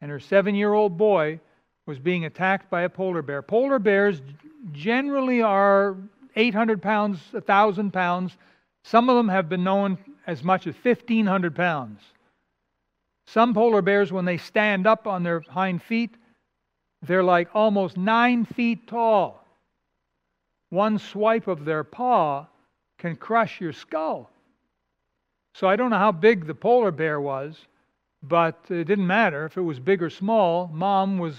And 0.00 0.10
her 0.10 0.20
seven 0.20 0.54
year 0.54 0.72
old 0.72 0.96
boy 0.96 1.40
was 1.86 1.98
being 1.98 2.24
attacked 2.24 2.68
by 2.68 2.82
a 2.82 2.88
polar 2.88 3.22
bear. 3.22 3.42
Polar 3.42 3.78
bears 3.78 4.20
generally 4.72 5.42
are 5.42 5.96
800 6.34 6.82
pounds, 6.82 7.20
1,000 7.30 7.92
pounds. 7.92 8.36
Some 8.84 9.08
of 9.08 9.16
them 9.16 9.28
have 9.28 9.48
been 9.48 9.64
known 9.64 9.96
as 10.26 10.42
much 10.42 10.66
as 10.66 10.74
1,500 10.74 11.54
pounds. 11.54 12.00
Some 13.26 13.54
polar 13.54 13.82
bears, 13.82 14.12
when 14.12 14.24
they 14.24 14.36
stand 14.36 14.86
up 14.86 15.06
on 15.06 15.22
their 15.22 15.40
hind 15.40 15.82
feet, 15.82 16.14
they're 17.02 17.24
like 17.24 17.48
almost 17.54 17.96
nine 17.96 18.44
feet 18.44 18.86
tall. 18.86 19.45
One 20.70 20.98
swipe 20.98 21.46
of 21.46 21.64
their 21.64 21.84
paw 21.84 22.46
can 22.98 23.16
crush 23.16 23.60
your 23.60 23.72
skull. 23.72 24.30
So 25.54 25.68
I 25.68 25.76
don't 25.76 25.90
know 25.90 25.98
how 25.98 26.12
big 26.12 26.46
the 26.46 26.54
polar 26.54 26.90
bear 26.90 27.20
was, 27.20 27.56
but 28.22 28.58
it 28.68 28.84
didn't 28.84 29.06
matter 29.06 29.46
if 29.46 29.56
it 29.56 29.62
was 29.62 29.78
big 29.78 30.02
or 30.02 30.10
small. 30.10 30.68
Mom 30.72 31.18
was 31.18 31.36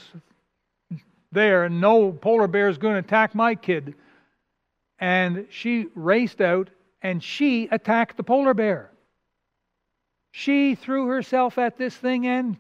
there, 1.32 1.66
and 1.66 1.82
no 1.82 2.12
polar 2.12 2.48
bear 2.48 2.70
is 2.70 2.78
going 2.78 2.94
to 2.94 3.00
attack 3.00 3.36
my 3.36 3.54
kid. 3.54 3.96
And 5.00 5.46
she 5.50 5.88
raced 5.94 6.42
out 6.42 6.70
and 7.02 7.22
she 7.22 7.68
attacked 7.72 8.18
the 8.18 8.24
polar 8.24 8.54
bear. 8.54 8.92
She 10.32 10.76
threw 10.76 11.08
herself 11.08 11.58
at 11.58 11.78
this 11.78 11.96
thing 11.96 12.28
and 12.28 12.58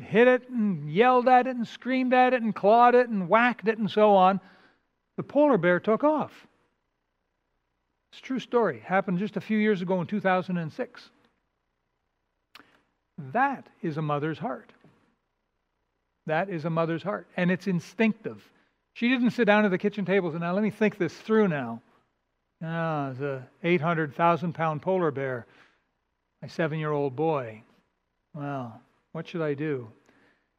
hit 0.00 0.28
it 0.28 0.48
and 0.48 0.90
yelled 0.90 1.28
at 1.28 1.46
it 1.46 1.56
and 1.56 1.66
screamed 1.66 2.14
at 2.14 2.32
it 2.32 2.42
and 2.42 2.54
clawed 2.54 2.94
it 2.94 3.08
and 3.08 3.28
whacked 3.28 3.68
it 3.68 3.78
and 3.78 3.90
so 3.90 4.14
on. 4.14 4.40
The 5.18 5.24
polar 5.24 5.58
bear 5.58 5.80
took 5.80 6.04
off. 6.04 6.46
It's 8.12 8.20
a 8.20 8.22
true 8.22 8.38
story. 8.38 8.78
Happened 8.78 9.18
just 9.18 9.36
a 9.36 9.40
few 9.40 9.58
years 9.58 9.82
ago 9.82 10.00
in 10.00 10.06
2006. 10.06 11.10
That 13.32 13.66
is 13.82 13.96
a 13.96 14.02
mother's 14.02 14.38
heart. 14.38 14.72
That 16.26 16.48
is 16.48 16.64
a 16.64 16.70
mother's 16.70 17.02
heart. 17.02 17.26
And 17.36 17.50
it's 17.50 17.66
instinctive. 17.66 18.48
She 18.92 19.08
didn't 19.08 19.32
sit 19.32 19.46
down 19.46 19.64
at 19.64 19.72
the 19.72 19.78
kitchen 19.78 20.04
table 20.04 20.28
and 20.28 20.36
say, 20.36 20.40
Now, 20.40 20.54
let 20.54 20.62
me 20.62 20.70
think 20.70 20.98
this 20.98 21.14
through 21.14 21.48
now. 21.48 21.82
Ah, 22.62 23.12
the 23.18 23.42
800,000 23.64 24.52
pound 24.52 24.82
polar 24.82 25.10
bear, 25.10 25.46
my 26.42 26.46
seven 26.46 26.78
year 26.78 26.92
old 26.92 27.16
boy. 27.16 27.60
Well, 28.34 28.80
what 29.10 29.26
should 29.26 29.42
I 29.42 29.54
do? 29.54 29.88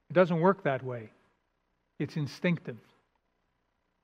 It 0.09 0.13
doesn't 0.13 0.41
work 0.41 0.63
that 0.63 0.83
way. 0.83 1.11
It's 1.97 2.17
instinctive. 2.17 2.77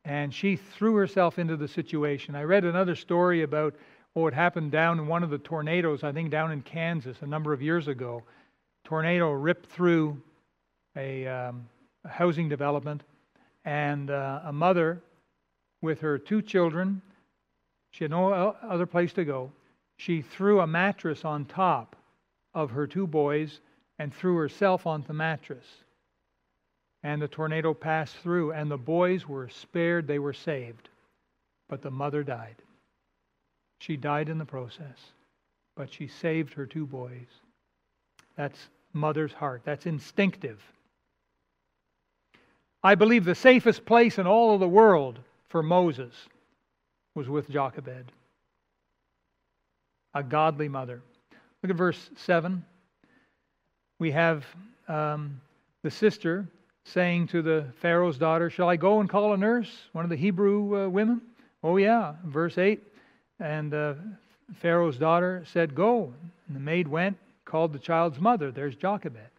And 0.06 0.34
she 0.34 0.56
threw 0.56 0.96
herself 0.96 1.39
into 1.39 1.58
the 1.58 1.68
situation. 1.68 2.36
I 2.36 2.44
read 2.44 2.63
another 2.63 2.96
story 2.96 3.41
about 3.41 3.76
what 4.13 4.34
happened 4.34 4.72
down 4.72 5.00
in 5.00 5.08
one 5.08 5.24
of 5.24 5.30
the 5.30 5.38
tornadoes, 5.39 6.04
I 6.04 6.12
think 6.12 6.30
down 6.32 6.52
in 6.52 6.62
Kansas 6.62 7.18
a 7.22 7.28
number 7.28 7.52
of 7.52 7.62
years 7.62 7.88
ago. 7.88 8.24
Tornado 8.86 9.32
ripped 9.32 9.65
through 9.65 10.22
a, 10.96 11.28
um, 11.28 11.68
a 12.06 12.10
housing 12.10 12.48
development, 12.48 13.04
and 13.65 14.12
uh, 14.12 14.41
a 14.46 14.54
mother 14.54 15.02
with 15.82 16.00
her 16.02 16.18
two 16.18 16.41
children, 16.41 17.02
she 17.91 18.04
had 18.04 18.12
no 18.12 18.32
other 18.32 18.86
place 18.86 19.12
to 19.13 19.26
go. 19.26 19.52
She 19.98 20.22
threw 20.22 20.62
a 20.62 20.68
mattress 20.68 21.26
on 21.26 21.46
top 21.46 21.96
of 22.54 22.72
her 22.72 22.88
two 22.88 23.08
boys 23.08 23.60
and 24.00 24.13
threw 24.13 24.36
herself 24.36 24.86
on 24.86 25.04
the 25.08 25.13
mattress. 25.13 25.65
And 27.06 27.22
the 27.22 27.28
tornado 27.28 27.76
passed 27.76 28.15
through, 28.18 28.54
and 28.54 28.70
the 28.70 28.78
boys 28.78 29.28
were 29.28 29.48
spared, 29.48 30.08
they 30.08 30.18
were 30.18 30.34
saved. 30.34 30.89
But 31.70 31.84
the 31.84 31.91
mother 31.91 32.24
died. 32.24 32.56
She 33.78 33.96
died 33.96 34.28
in 34.28 34.39
the 34.39 34.46
process, 34.46 34.98
but 35.76 35.94
she 35.94 36.08
saved 36.08 36.52
her 36.56 36.65
two 36.65 36.88
boys. 36.88 37.28
That's 38.36 38.58
mother's 38.94 39.34
heart, 39.34 39.62
that's 39.63 39.86
instinctive. 39.86 40.60
I 42.84 42.96
believe 42.96 43.24
the 43.24 43.36
safest 43.36 43.86
place 43.86 44.18
in 44.18 44.26
all 44.26 44.56
of 44.56 44.60
the 44.60 44.68
world 44.68 45.20
for 45.50 45.62
Moses 45.62 46.12
was 47.13 47.30
with 47.30 47.48
Jochebed, 47.52 48.12
a 50.15 50.24
godly 50.24 50.70
mother. 50.70 51.04
Look 51.62 51.70
at 51.70 51.76
verse 51.76 52.10
7 52.15 52.65
we 54.00 54.12
have 54.12 54.44
um, 54.88 55.39
the 55.84 55.91
sister 55.91 56.48
saying 56.86 57.28
to 57.28 57.41
the 57.41 57.65
Pharaoh's 57.82 58.17
daughter, 58.17 58.50
Shall 58.50 58.69
I 58.69 58.76
go 58.76 59.00
and 59.00 59.10
call 59.10 59.34
a 59.34 59.38
nurse? 59.38 59.69
One 59.91 60.06
of 60.06 60.10
the 60.10 60.15
Hebrew 60.15 60.86
uh, 60.86 60.89
women. 60.89 61.21
Oh, 61.63 61.78
yeah. 61.78 62.13
Verse 62.24 62.58
8. 62.58 62.82
And 63.39 63.74
uh, 63.74 63.95
Pharaoh's 64.62 64.98
daughter 64.98 65.43
said, 65.52 65.76
Go. 65.76 66.13
And 66.48 66.56
the 66.56 66.62
maid 66.62 66.88
went, 66.88 67.17
called 67.43 67.74
the 67.74 67.80
child's 67.80 68.19
mother. 68.19 68.52
There's 68.52 68.76
Jochebed. 68.76 69.30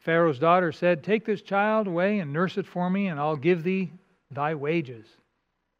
Pharaoh's 0.00 0.38
daughter 0.38 0.72
said, 0.72 1.02
Take 1.02 1.26
this 1.26 1.42
child 1.42 1.86
away 1.86 2.20
and 2.20 2.32
nurse 2.32 2.56
it 2.56 2.66
for 2.66 2.88
me, 2.88 3.08
and 3.08 3.18
I'll 3.18 3.36
give 3.36 3.62
thee 3.62 3.90
thy 4.30 4.54
wages. 4.54 5.06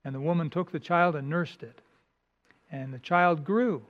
And 0.05 0.15
the 0.15 0.21
woman 0.21 0.51
took 0.51 0.73
the 0.73 0.81
child 0.81 1.15
and 1.15 1.29
nursed 1.29 1.63
it. 1.63 1.81
And 2.71 2.93
the 2.93 2.99
child 2.99 3.45
grew. 3.45 3.83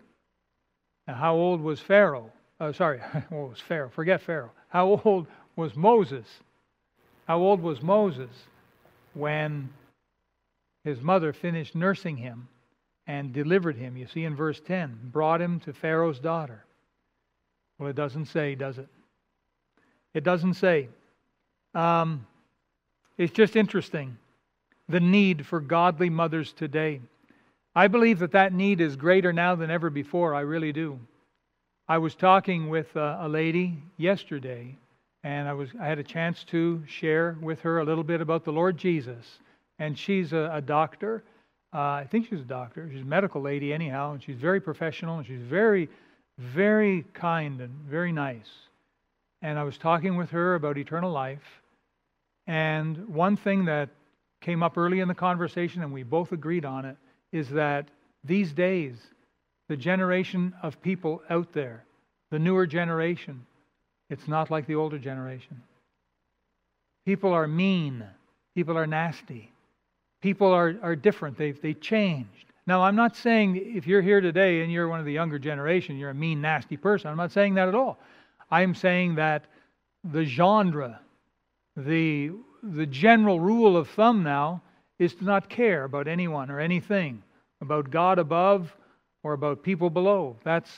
Now, 1.08 1.14
how 1.14 1.34
old 1.34 1.60
was 1.60 1.80
Pharaoh? 1.80 2.30
uh, 2.60 2.72
sorry, 2.72 2.98
what 3.30 3.50
was 3.50 3.60
Pharaoh? 3.60 3.88
Forget 3.88 4.20
Pharaoh. 4.20 4.52
How 4.68 5.00
old 5.04 5.26
was 5.56 5.76
Moses? 5.76 6.26
How 7.26 7.38
old 7.38 7.62
was 7.62 7.82
Moses 7.82 8.30
when 9.14 9.68
his 10.84 11.00
mother 11.00 11.32
finished 11.32 11.74
nursing 11.74 12.16
him 12.16 12.48
and 13.06 13.32
delivered 13.32 13.76
him? 13.76 13.96
You 13.96 14.06
see 14.06 14.24
in 14.24 14.34
verse 14.34 14.60
10, 14.60 15.10
brought 15.12 15.40
him 15.40 15.60
to 15.60 15.72
Pharaoh's 15.72 16.18
daughter. 16.18 16.64
Well, 17.78 17.88
it 17.88 17.96
doesn't 17.96 18.26
say, 18.26 18.54
does 18.54 18.78
it? 18.78 18.88
It 20.12 20.24
doesn't 20.24 20.54
say. 20.54 20.88
Um, 21.74 22.26
it's 23.16 23.32
just 23.32 23.56
interesting 23.56 24.16
the 24.90 25.00
need 25.00 25.46
for 25.46 25.60
godly 25.60 26.10
mothers 26.10 26.52
today. 26.52 27.00
I 27.74 27.86
believe 27.86 28.18
that 28.18 28.32
that 28.32 28.52
need 28.52 28.80
is 28.80 28.96
greater 28.96 29.32
now 29.32 29.54
than 29.54 29.70
ever 29.70 29.88
before. 29.88 30.34
I 30.34 30.40
really 30.40 30.72
do. 30.72 30.98
I 31.88 31.98
was 31.98 32.14
talking 32.14 32.68
with 32.68 32.94
a, 32.96 33.18
a 33.22 33.28
lady 33.28 33.82
yesterday, 33.96 34.76
and 35.22 35.48
I 35.48 35.52
was 35.52 35.70
I 35.78 35.86
had 35.86 35.98
a 35.98 36.04
chance 36.04 36.44
to 36.44 36.82
share 36.86 37.36
with 37.40 37.60
her 37.60 37.78
a 37.78 37.84
little 37.84 38.04
bit 38.04 38.20
about 38.20 38.44
the 38.44 38.52
Lord 38.52 38.76
Jesus. 38.76 39.38
And 39.78 39.98
she's 39.98 40.32
a, 40.32 40.50
a 40.54 40.60
doctor. 40.60 41.22
Uh, 41.72 41.78
I 41.78 42.08
think 42.10 42.28
she's 42.28 42.40
a 42.40 42.44
doctor. 42.44 42.88
She's 42.92 43.02
a 43.02 43.06
medical 43.06 43.40
lady, 43.40 43.72
anyhow, 43.72 44.12
and 44.12 44.22
she's 44.22 44.36
very 44.36 44.60
professional, 44.60 45.18
and 45.18 45.26
she's 45.26 45.40
very, 45.40 45.88
very 46.38 47.04
kind 47.14 47.60
and 47.60 47.72
very 47.88 48.12
nice. 48.12 48.48
And 49.40 49.58
I 49.58 49.64
was 49.64 49.78
talking 49.78 50.16
with 50.16 50.30
her 50.30 50.54
about 50.54 50.76
eternal 50.76 51.12
life. 51.12 51.62
And 52.46 53.08
one 53.08 53.36
thing 53.36 53.66
that 53.66 53.88
came 54.40 54.62
up 54.62 54.76
early 54.76 55.00
in 55.00 55.08
the 55.08 55.14
conversation, 55.14 55.82
and 55.82 55.92
we 55.92 56.02
both 56.02 56.32
agreed 56.32 56.64
on 56.64 56.84
it, 56.84 56.96
is 57.32 57.48
that 57.50 57.88
these 58.24 58.52
days 58.52 58.96
the 59.68 59.76
generation 59.76 60.52
of 60.62 60.82
people 60.82 61.22
out 61.30 61.52
there, 61.52 61.84
the 62.30 62.38
newer 62.38 62.66
generation, 62.66 63.46
it's 64.10 64.28
not 64.28 64.50
like 64.50 64.66
the 64.66 64.74
older 64.74 64.98
generation. 64.98 65.62
People 67.06 67.32
are 67.32 67.46
mean. 67.46 68.04
People 68.54 68.76
are 68.76 68.86
nasty. 68.86 69.50
People 70.20 70.48
are, 70.52 70.76
are 70.82 70.96
different. 70.96 71.38
They've, 71.38 71.60
they 71.60 71.74
changed. 71.74 72.46
Now, 72.66 72.82
I'm 72.82 72.96
not 72.96 73.16
saying 73.16 73.56
if 73.56 73.86
you're 73.86 74.02
here 74.02 74.20
today 74.20 74.62
and 74.62 74.70
you're 74.70 74.88
one 74.88 75.00
of 75.00 75.06
the 75.06 75.12
younger 75.12 75.38
generation, 75.38 75.96
you're 75.96 76.10
a 76.10 76.14
mean, 76.14 76.40
nasty 76.40 76.76
person. 76.76 77.10
I'm 77.10 77.16
not 77.16 77.32
saying 77.32 77.54
that 77.54 77.68
at 77.68 77.74
all. 77.74 77.98
I'm 78.50 78.74
saying 78.74 79.14
that 79.14 79.46
the 80.04 80.24
genre, 80.24 81.00
the, 81.76 82.32
the 82.62 82.86
general 82.86 83.40
rule 83.40 83.76
of 83.76 83.88
thumb 83.88 84.22
now 84.22 84.60
is 84.98 85.14
to 85.14 85.24
not 85.24 85.48
care 85.48 85.84
about 85.84 86.06
anyone 86.06 86.50
or 86.50 86.60
anything, 86.60 87.22
about 87.60 87.90
God 87.90 88.18
above 88.18 88.76
or 89.22 89.32
about 89.32 89.62
people 89.62 89.88
below. 89.88 90.36
That's, 90.44 90.70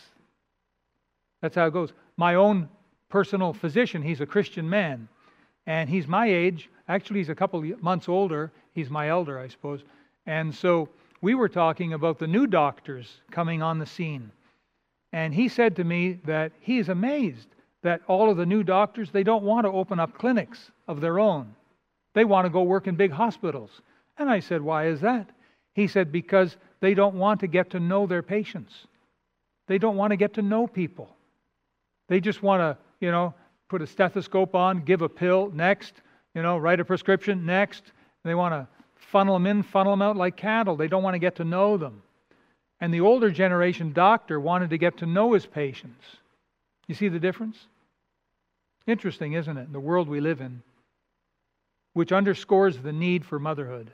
that's 1.40 1.56
how 1.56 1.66
it 1.66 1.72
goes. 1.72 1.92
My 2.16 2.36
own 2.36 2.68
personal 3.12 3.52
physician, 3.52 4.00
he's 4.00 4.22
a 4.22 4.26
Christian 4.26 4.68
man, 4.68 5.06
and 5.66 5.86
he's 5.86 6.08
my 6.08 6.26
age. 6.26 6.70
Actually, 6.88 7.20
he's 7.20 7.28
a 7.28 7.34
couple 7.34 7.62
months 7.82 8.08
older. 8.08 8.50
He's 8.72 8.88
my 8.88 9.10
elder, 9.10 9.38
I 9.38 9.48
suppose. 9.48 9.82
And 10.24 10.52
so 10.52 10.88
we 11.20 11.34
were 11.34 11.48
talking 11.48 11.92
about 11.92 12.18
the 12.18 12.26
new 12.26 12.46
doctors 12.46 13.20
coming 13.30 13.60
on 13.60 13.78
the 13.78 13.84
scene. 13.84 14.32
And 15.12 15.34
he 15.34 15.48
said 15.48 15.76
to 15.76 15.84
me 15.84 16.20
that 16.24 16.52
he 16.60 16.78
is 16.78 16.88
amazed 16.88 17.48
that 17.82 18.00
all 18.06 18.30
of 18.30 18.38
the 18.38 18.46
new 18.46 18.62
doctors, 18.62 19.10
they 19.10 19.22
don't 19.22 19.44
want 19.44 19.66
to 19.66 19.70
open 19.70 20.00
up 20.00 20.16
clinics 20.16 20.70
of 20.88 21.02
their 21.02 21.20
own. 21.20 21.54
They 22.14 22.24
want 22.24 22.46
to 22.46 22.50
go 22.50 22.62
work 22.62 22.86
in 22.86 22.94
big 22.96 23.12
hospitals. 23.12 23.82
And 24.16 24.30
I 24.30 24.40
said, 24.40 24.62
Why 24.62 24.86
is 24.86 25.02
that? 25.02 25.28
He 25.74 25.86
said, 25.86 26.12
Because 26.12 26.56
they 26.80 26.94
don't 26.94 27.16
want 27.16 27.40
to 27.40 27.46
get 27.46 27.68
to 27.70 27.80
know 27.80 28.06
their 28.06 28.22
patients. 28.22 28.86
They 29.66 29.76
don't 29.76 29.96
want 29.96 30.12
to 30.12 30.16
get 30.16 30.32
to 30.34 30.42
know 30.42 30.66
people. 30.66 31.14
They 32.08 32.20
just 32.20 32.42
want 32.42 32.60
to, 32.60 32.78
you 33.02 33.10
know, 33.10 33.34
put 33.68 33.82
a 33.82 33.86
stethoscope 33.86 34.54
on, 34.54 34.80
give 34.80 35.02
a 35.02 35.08
pill, 35.08 35.50
next, 35.54 35.94
you 36.34 36.42
know, 36.42 36.56
write 36.56 36.80
a 36.80 36.84
prescription, 36.84 37.44
next. 37.44 37.82
They 38.24 38.34
want 38.34 38.54
to 38.54 38.66
funnel 38.94 39.34
them 39.34 39.46
in, 39.46 39.62
funnel 39.62 39.92
them 39.92 40.00
out 40.00 40.16
like 40.16 40.36
cattle. 40.36 40.76
They 40.76 40.88
don't 40.88 41.02
want 41.02 41.14
to 41.14 41.18
get 41.18 41.36
to 41.36 41.44
know 41.44 41.76
them. 41.76 42.02
And 42.80 42.92
the 42.92 43.00
older 43.00 43.30
generation 43.30 43.92
doctor 43.92 44.40
wanted 44.40 44.70
to 44.70 44.78
get 44.78 44.96
to 44.98 45.06
know 45.06 45.34
his 45.34 45.44
patients. 45.44 46.04
You 46.88 46.94
see 46.94 47.08
the 47.08 47.20
difference? 47.20 47.58
Interesting, 48.86 49.34
isn't 49.34 49.56
it? 49.56 49.66
In 49.66 49.72
the 49.72 49.80
world 49.80 50.08
we 50.08 50.20
live 50.20 50.40
in, 50.40 50.62
which 51.92 52.12
underscores 52.12 52.78
the 52.78 52.92
need 52.92 53.24
for 53.24 53.38
motherhood. 53.38 53.90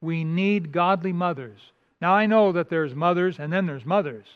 We 0.00 0.24
need 0.24 0.72
godly 0.72 1.12
mothers 1.12 1.60
now, 2.00 2.14
I 2.14 2.26
know 2.26 2.52
that 2.52 2.68
there's 2.68 2.94
mothers 2.94 3.38
and 3.38 3.52
then 3.52 3.66
there's 3.66 3.86
mothers. 3.86 4.26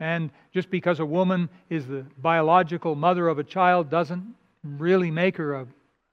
And 0.00 0.30
just 0.52 0.70
because 0.70 1.00
a 1.00 1.06
woman 1.06 1.48
is 1.70 1.86
the 1.86 2.04
biological 2.18 2.94
mother 2.94 3.28
of 3.28 3.38
a 3.38 3.44
child 3.44 3.90
doesn't 3.90 4.34
really 4.62 5.10
make 5.10 5.36
her 5.36 5.54
a, 5.54 5.66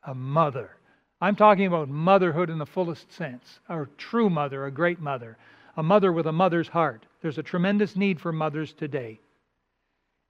a 0.04 0.14
mother. 0.14 0.78
I'm 1.20 1.36
talking 1.36 1.66
about 1.66 1.90
motherhood 1.90 2.50
in 2.50 2.58
the 2.58 2.66
fullest 2.66 3.12
sense 3.12 3.60
a 3.70 3.86
true 3.98 4.30
mother, 4.30 4.66
a 4.66 4.72
great 4.72 5.00
mother, 5.00 5.38
a 5.78 5.84
mother 5.84 6.12
with 6.12 6.28
a 6.28 6.32
mother's 6.32 6.68
heart. 6.68 7.06
There's 7.22 7.38
a 7.38 7.44
tremendous 7.44 7.96
need 7.96 8.20
for 8.20 8.32
mothers 8.32 8.74
today. 8.74 9.20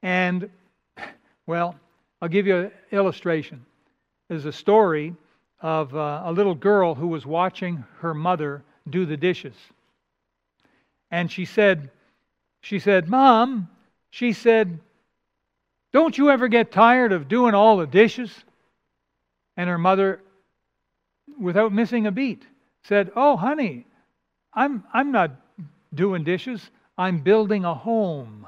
And, 0.01 0.49
well, 1.47 1.75
I'll 2.21 2.29
give 2.29 2.47
you 2.47 2.57
an 2.57 2.71
illustration. 2.91 3.65
There's 4.29 4.45
a 4.45 4.51
story 4.51 5.15
of 5.61 5.95
uh, 5.95 6.23
a 6.25 6.31
little 6.31 6.55
girl 6.55 6.95
who 6.95 7.07
was 7.07 7.25
watching 7.25 7.83
her 7.99 8.13
mother 8.13 8.63
do 8.89 9.05
the 9.05 9.17
dishes 9.17 9.55
and 11.11 11.29
she 11.29 11.45
said, 11.45 11.91
she 12.61 12.79
said, 12.79 13.09
Mom, 13.09 13.67
she 14.11 14.33
said, 14.33 14.79
Don't 15.91 16.17
you 16.17 16.29
ever 16.29 16.47
get 16.47 16.71
tired 16.71 17.11
of 17.11 17.27
doing 17.27 17.53
all 17.53 17.77
the 17.77 17.87
dishes? 17.87 18.31
And 19.57 19.69
her 19.69 19.77
mother, 19.77 20.21
without 21.39 21.73
missing 21.73 22.07
a 22.07 22.11
beat, 22.11 22.43
said, 22.83 23.11
Oh, 23.15 23.35
honey, 23.35 23.85
I'm, 24.53 24.83
I'm 24.93 25.11
not 25.11 25.31
doing 25.93 26.23
dishes. 26.23 26.69
I'm 26.97 27.19
building 27.19 27.65
a 27.65 27.73
home. 27.73 28.47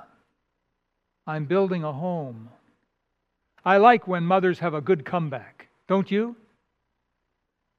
I'm 1.25 1.45
building 1.45 1.83
a 1.83 1.91
home. 1.91 2.49
I 3.65 3.77
like 3.77 4.07
when 4.07 4.23
mothers 4.23 4.59
have 4.59 4.73
a 4.73 4.81
good 4.81 5.05
comeback, 5.05 5.69
don't 5.87 6.09
you? 6.11 6.35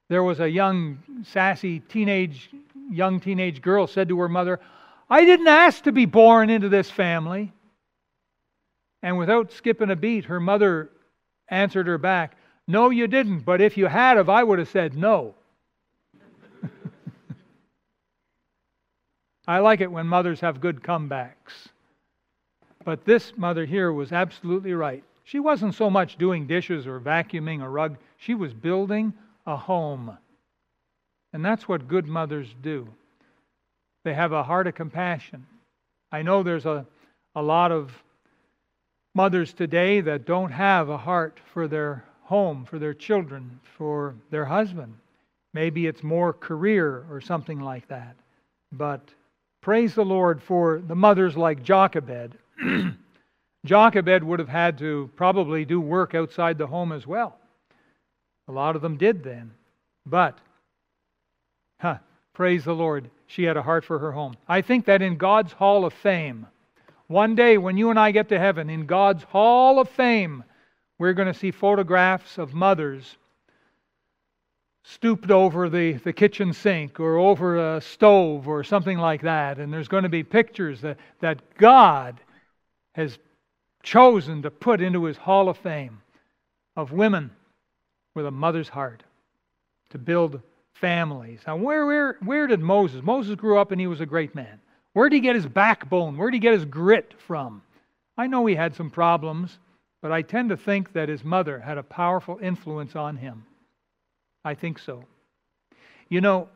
There 0.09 0.23
was 0.23 0.39
a 0.39 0.49
young, 0.49 0.99
sassy 1.23 1.79
teenage, 1.79 2.49
young 2.91 3.19
teenage 3.19 3.61
girl 3.61 3.87
said 3.87 4.09
to 4.09 4.19
her 4.19 4.29
mother, 4.29 4.59
I 5.09 5.25
didn't 5.25 5.47
ask 5.47 5.83
to 5.83 5.91
be 5.91 6.05
born 6.05 6.49
into 6.49 6.69
this 6.69 6.89
family. 6.89 7.53
And 9.01 9.17
without 9.17 9.51
skipping 9.51 9.91
a 9.91 9.95
beat, 9.95 10.25
her 10.25 10.39
mother 10.39 10.89
answered 11.47 11.87
her 11.87 11.97
back, 11.99 12.37
No, 12.67 12.89
you 12.89 13.07
didn't, 13.07 13.41
but 13.41 13.61
if 13.61 13.77
you 13.77 13.85
had 13.85 14.17
of, 14.17 14.29
I 14.29 14.43
would 14.43 14.59
have 14.59 14.69
said 14.69 14.97
no. 14.97 15.35
I 19.47 19.59
like 19.59 19.81
it 19.81 19.91
when 19.91 20.07
mothers 20.07 20.39
have 20.39 20.59
good 20.59 20.81
comebacks. 20.81 21.69
But 22.83 23.05
this 23.05 23.33
mother 23.37 23.65
here 23.65 23.93
was 23.93 24.11
absolutely 24.11 24.73
right. 24.73 25.03
She 25.23 25.39
wasn't 25.39 25.75
so 25.75 25.89
much 25.89 26.17
doing 26.17 26.47
dishes 26.47 26.87
or 26.87 26.99
vacuuming 26.99 27.63
a 27.63 27.69
rug, 27.69 27.97
she 28.17 28.33
was 28.33 28.53
building 28.53 29.13
a 29.45 29.55
home. 29.55 30.17
And 31.33 31.43
that's 31.43 31.67
what 31.67 31.87
good 31.87 32.07
mothers 32.07 32.47
do. 32.61 32.87
They 34.05 34.13
have 34.13 34.33
a 34.33 34.43
heart 34.43 34.67
of 34.67 34.75
compassion. 34.75 35.47
I 36.11 36.21
know 36.21 36.43
there's 36.43 36.67
a, 36.67 36.85
a 37.33 37.41
lot 37.41 37.71
of 37.71 37.91
mothers 39.15 39.51
today 39.51 39.99
that 40.01 40.25
don't 40.25 40.51
have 40.51 40.89
a 40.89 40.97
heart 40.97 41.39
for 41.53 41.67
their 41.67 42.05
home, 42.21 42.65
for 42.65 42.77
their 42.77 42.93
children, 42.93 43.59
for 43.77 44.13
their 44.29 44.45
husband. 44.45 44.93
Maybe 45.55 45.87
it's 45.87 46.03
more 46.03 46.33
career 46.33 47.03
or 47.09 47.19
something 47.19 47.59
like 47.59 47.87
that. 47.87 48.15
But 48.71 49.01
praise 49.61 49.95
the 49.95 50.05
Lord 50.05 50.39
for 50.39 50.83
the 50.87 50.95
mothers 50.95 51.35
like 51.35 51.63
Jochebed. 51.63 52.37
Jochebed 53.65 54.23
would 54.23 54.37
have 54.37 54.49
had 54.49 54.77
to 54.77 55.09
probably 55.15 55.65
do 55.65 55.81
work 55.81 56.13
outside 56.13 56.59
the 56.59 56.67
home 56.67 56.91
as 56.91 57.07
well. 57.07 57.39
A 58.47 58.51
lot 58.51 58.75
of 58.75 58.83
them 58.83 58.97
did 58.97 59.23
then. 59.23 59.49
But, 60.05 60.37
huh, 61.79 61.97
praise 62.33 62.63
the 62.65 62.75
Lord, 62.75 63.09
she 63.27 63.43
had 63.43 63.57
a 63.57 63.61
heart 63.61 63.85
for 63.85 63.99
her 63.99 64.11
home. 64.11 64.35
I 64.47 64.61
think 64.61 64.85
that 64.85 65.01
in 65.01 65.17
God's 65.17 65.53
Hall 65.53 65.85
of 65.85 65.93
Fame, 65.93 66.47
one 67.07 67.35
day 67.35 67.57
when 67.57 67.77
you 67.77 67.89
and 67.89 67.99
I 67.99 68.11
get 68.11 68.29
to 68.29 68.39
heaven, 68.39 68.69
in 68.69 68.85
God's 68.85 69.23
Hall 69.23 69.79
of 69.79 69.89
Fame, 69.89 70.43
we're 70.97 71.13
going 71.13 71.31
to 71.31 71.37
see 71.37 71.51
photographs 71.51 72.37
of 72.37 72.53
mothers 72.53 73.17
stooped 74.83 75.31
over 75.31 75.67
the, 75.67 75.93
the 75.93 76.13
kitchen 76.13 76.53
sink 76.53 76.99
or 76.99 77.17
over 77.17 77.75
a 77.75 77.81
stove 77.81 78.47
or 78.47 78.63
something 78.63 78.97
like 78.97 79.23
that. 79.23 79.57
And 79.57 79.73
there's 79.73 79.87
going 79.87 80.03
to 80.03 80.09
be 80.09 80.23
pictures 80.23 80.81
that, 80.81 80.97
that 81.21 81.57
God 81.57 82.19
has 82.93 83.17
chosen 83.81 84.43
to 84.43 84.51
put 84.51 84.81
into 84.81 85.03
his 85.05 85.17
hall 85.17 85.49
of 85.49 85.57
fame 85.57 86.01
of 86.75 86.91
women 86.91 87.31
with 88.13 88.25
a 88.25 88.31
mother's 88.31 88.69
heart 88.69 89.03
to 89.89 89.97
build 89.97 90.41
families. 90.75 91.41
Now, 91.47 91.55
where, 91.55 91.85
where, 91.85 92.17
where 92.23 92.47
did 92.47 92.59
Moses? 92.59 93.01
Moses 93.01 93.35
grew 93.35 93.57
up 93.57 93.71
and 93.71 93.81
he 93.81 93.87
was 93.87 94.01
a 94.01 94.05
great 94.05 94.35
man. 94.35 94.59
Where 94.93 95.09
did 95.09 95.15
he 95.15 95.21
get 95.21 95.35
his 95.35 95.47
backbone? 95.47 96.17
Where 96.17 96.29
did 96.29 96.35
he 96.35 96.39
get 96.39 96.53
his 96.53 96.65
grit 96.65 97.13
from? 97.27 97.61
I 98.17 98.27
know 98.27 98.45
he 98.45 98.55
had 98.55 98.75
some 98.75 98.89
problems, 98.89 99.57
but 100.01 100.11
I 100.11 100.21
tend 100.21 100.49
to 100.49 100.57
think 100.57 100.93
that 100.93 101.09
his 101.09 101.23
mother 101.23 101.59
had 101.59 101.77
a 101.77 101.83
powerful 101.83 102.39
influence 102.41 102.95
on 102.95 103.17
him. 103.17 103.45
I 104.43 104.53
think 104.53 104.79
so. 104.79 105.03
You 106.07 106.21
know, 106.21 106.49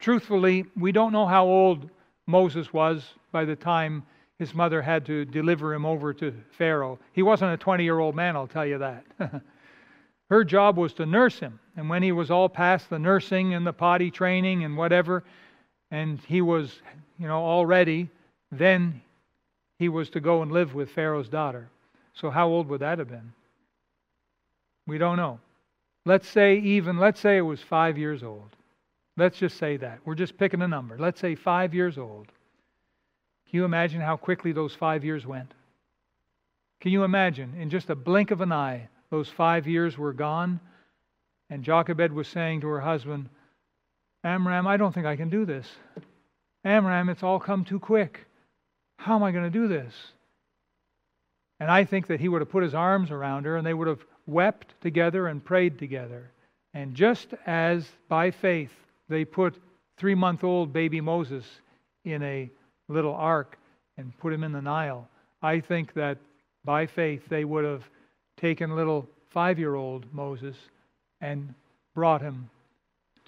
truthfully, 0.00 0.64
we 0.76 0.92
don't 0.92 1.12
know 1.12 1.26
how 1.26 1.46
old 1.46 1.88
Moses 2.26 2.72
was 2.72 3.14
by 3.32 3.44
the 3.44 3.56
time 3.56 4.02
his 4.38 4.54
mother 4.54 4.82
had 4.82 5.06
to 5.06 5.24
deliver 5.24 5.72
him 5.72 5.86
over 5.86 6.12
to 6.14 6.34
Pharaoh. 6.56 6.98
He 7.12 7.22
wasn't 7.22 7.52
a 7.52 7.56
20 7.56 7.84
year 7.84 7.98
old 7.98 8.14
man, 8.14 8.36
I'll 8.36 8.46
tell 8.46 8.66
you 8.66 8.78
that. 8.78 9.04
Her 10.30 10.44
job 10.44 10.76
was 10.76 10.92
to 10.94 11.06
nurse 11.06 11.38
him. 11.38 11.58
And 11.76 11.88
when 11.88 12.02
he 12.02 12.12
was 12.12 12.30
all 12.30 12.48
past 12.48 12.90
the 12.90 12.98
nursing 12.98 13.54
and 13.54 13.66
the 13.66 13.72
potty 13.72 14.10
training 14.10 14.64
and 14.64 14.76
whatever, 14.76 15.24
and 15.90 16.20
he 16.26 16.42
was, 16.42 16.80
you 17.18 17.26
know, 17.26 17.40
all 17.40 17.64
ready, 17.64 18.10
then 18.52 19.00
he 19.78 19.88
was 19.88 20.10
to 20.10 20.20
go 20.20 20.42
and 20.42 20.52
live 20.52 20.74
with 20.74 20.90
Pharaoh's 20.90 21.28
daughter. 21.28 21.68
So 22.14 22.30
how 22.30 22.48
old 22.48 22.68
would 22.68 22.80
that 22.80 22.98
have 22.98 23.08
been? 23.08 23.32
We 24.86 24.98
don't 24.98 25.16
know. 25.16 25.38
Let's 26.04 26.28
say 26.28 26.58
even, 26.58 26.98
let's 26.98 27.20
say 27.20 27.36
it 27.36 27.42
was 27.42 27.60
five 27.60 27.96
years 27.96 28.22
old. 28.22 28.48
Let's 29.16 29.38
just 29.38 29.56
say 29.58 29.76
that. 29.78 30.00
We're 30.04 30.14
just 30.14 30.38
picking 30.38 30.62
a 30.62 30.68
number. 30.68 30.96
Let's 30.98 31.20
say 31.20 31.34
five 31.34 31.74
years 31.74 31.98
old. 31.98 32.26
Can 33.48 33.56
you 33.58 33.64
imagine 33.64 34.00
how 34.00 34.16
quickly 34.16 34.52
those 34.52 34.74
five 34.74 35.04
years 35.04 35.26
went? 35.26 35.52
Can 36.80 36.92
you 36.92 37.04
imagine, 37.04 37.54
in 37.58 37.70
just 37.70 37.90
a 37.90 37.94
blink 37.94 38.30
of 38.30 38.40
an 38.40 38.52
eye, 38.52 38.88
those 39.10 39.28
five 39.28 39.66
years 39.66 39.96
were 39.96 40.12
gone? 40.12 40.60
And 41.50 41.64
Jochebed 41.64 42.12
was 42.12 42.28
saying 42.28 42.60
to 42.60 42.68
her 42.68 42.80
husband, 42.80 43.28
Amram, 44.24 44.66
I 44.66 44.76
don't 44.76 44.92
think 44.92 45.06
I 45.06 45.16
can 45.16 45.30
do 45.30 45.44
this. 45.44 45.66
Amram, 46.64 47.08
it's 47.08 47.22
all 47.22 47.38
come 47.38 47.64
too 47.64 47.78
quick. 47.78 48.26
How 48.96 49.14
am 49.14 49.22
I 49.22 49.32
going 49.32 49.44
to 49.44 49.50
do 49.50 49.68
this? 49.68 49.94
And 51.60 51.70
I 51.70 51.84
think 51.84 52.08
that 52.08 52.20
he 52.20 52.28
would 52.28 52.40
have 52.40 52.50
put 52.50 52.62
his 52.62 52.74
arms 52.74 53.10
around 53.10 53.44
her 53.44 53.56
and 53.56 53.66
they 53.66 53.74
would 53.74 53.88
have 53.88 54.04
wept 54.26 54.74
together 54.80 55.28
and 55.28 55.44
prayed 55.44 55.78
together. 55.78 56.30
And 56.74 56.94
just 56.94 57.28
as 57.46 57.88
by 58.08 58.30
faith 58.30 58.70
they 59.08 59.24
put 59.24 59.60
three 59.96 60.14
month 60.14 60.44
old 60.44 60.72
baby 60.72 61.00
Moses 61.00 61.44
in 62.04 62.22
a 62.22 62.50
little 62.88 63.14
ark 63.14 63.58
and 63.96 64.16
put 64.18 64.32
him 64.32 64.44
in 64.44 64.52
the 64.52 64.62
Nile. 64.62 65.08
I 65.42 65.60
think 65.60 65.94
that 65.94 66.18
by 66.64 66.86
faith 66.86 67.22
they 67.28 67.44
would 67.44 67.64
have 67.64 67.88
taken 68.38 68.74
little 68.74 69.08
five 69.30 69.58
year 69.58 69.74
old 69.74 70.06
Moses 70.12 70.56
and 71.20 71.54
brought 71.94 72.22
him 72.22 72.48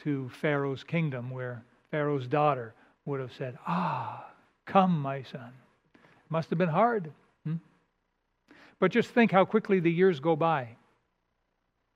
to 0.04 0.30
Pharaoh's 0.40 0.82
kingdom, 0.82 1.30
where 1.30 1.62
Pharaoh's 1.90 2.26
daughter 2.26 2.74
would 3.04 3.20
have 3.20 3.32
said, 3.36 3.58
Ah, 3.66 4.30
come, 4.66 5.00
my 5.00 5.22
son. 5.22 5.52
It 5.94 6.30
must 6.30 6.48
have 6.50 6.58
been 6.58 6.68
hard. 6.68 7.12
Hmm? 7.44 7.56
But 8.78 8.92
just 8.92 9.10
think 9.10 9.32
how 9.32 9.44
quickly 9.44 9.80
the 9.80 9.92
years 9.92 10.20
go 10.20 10.36
by. 10.36 10.68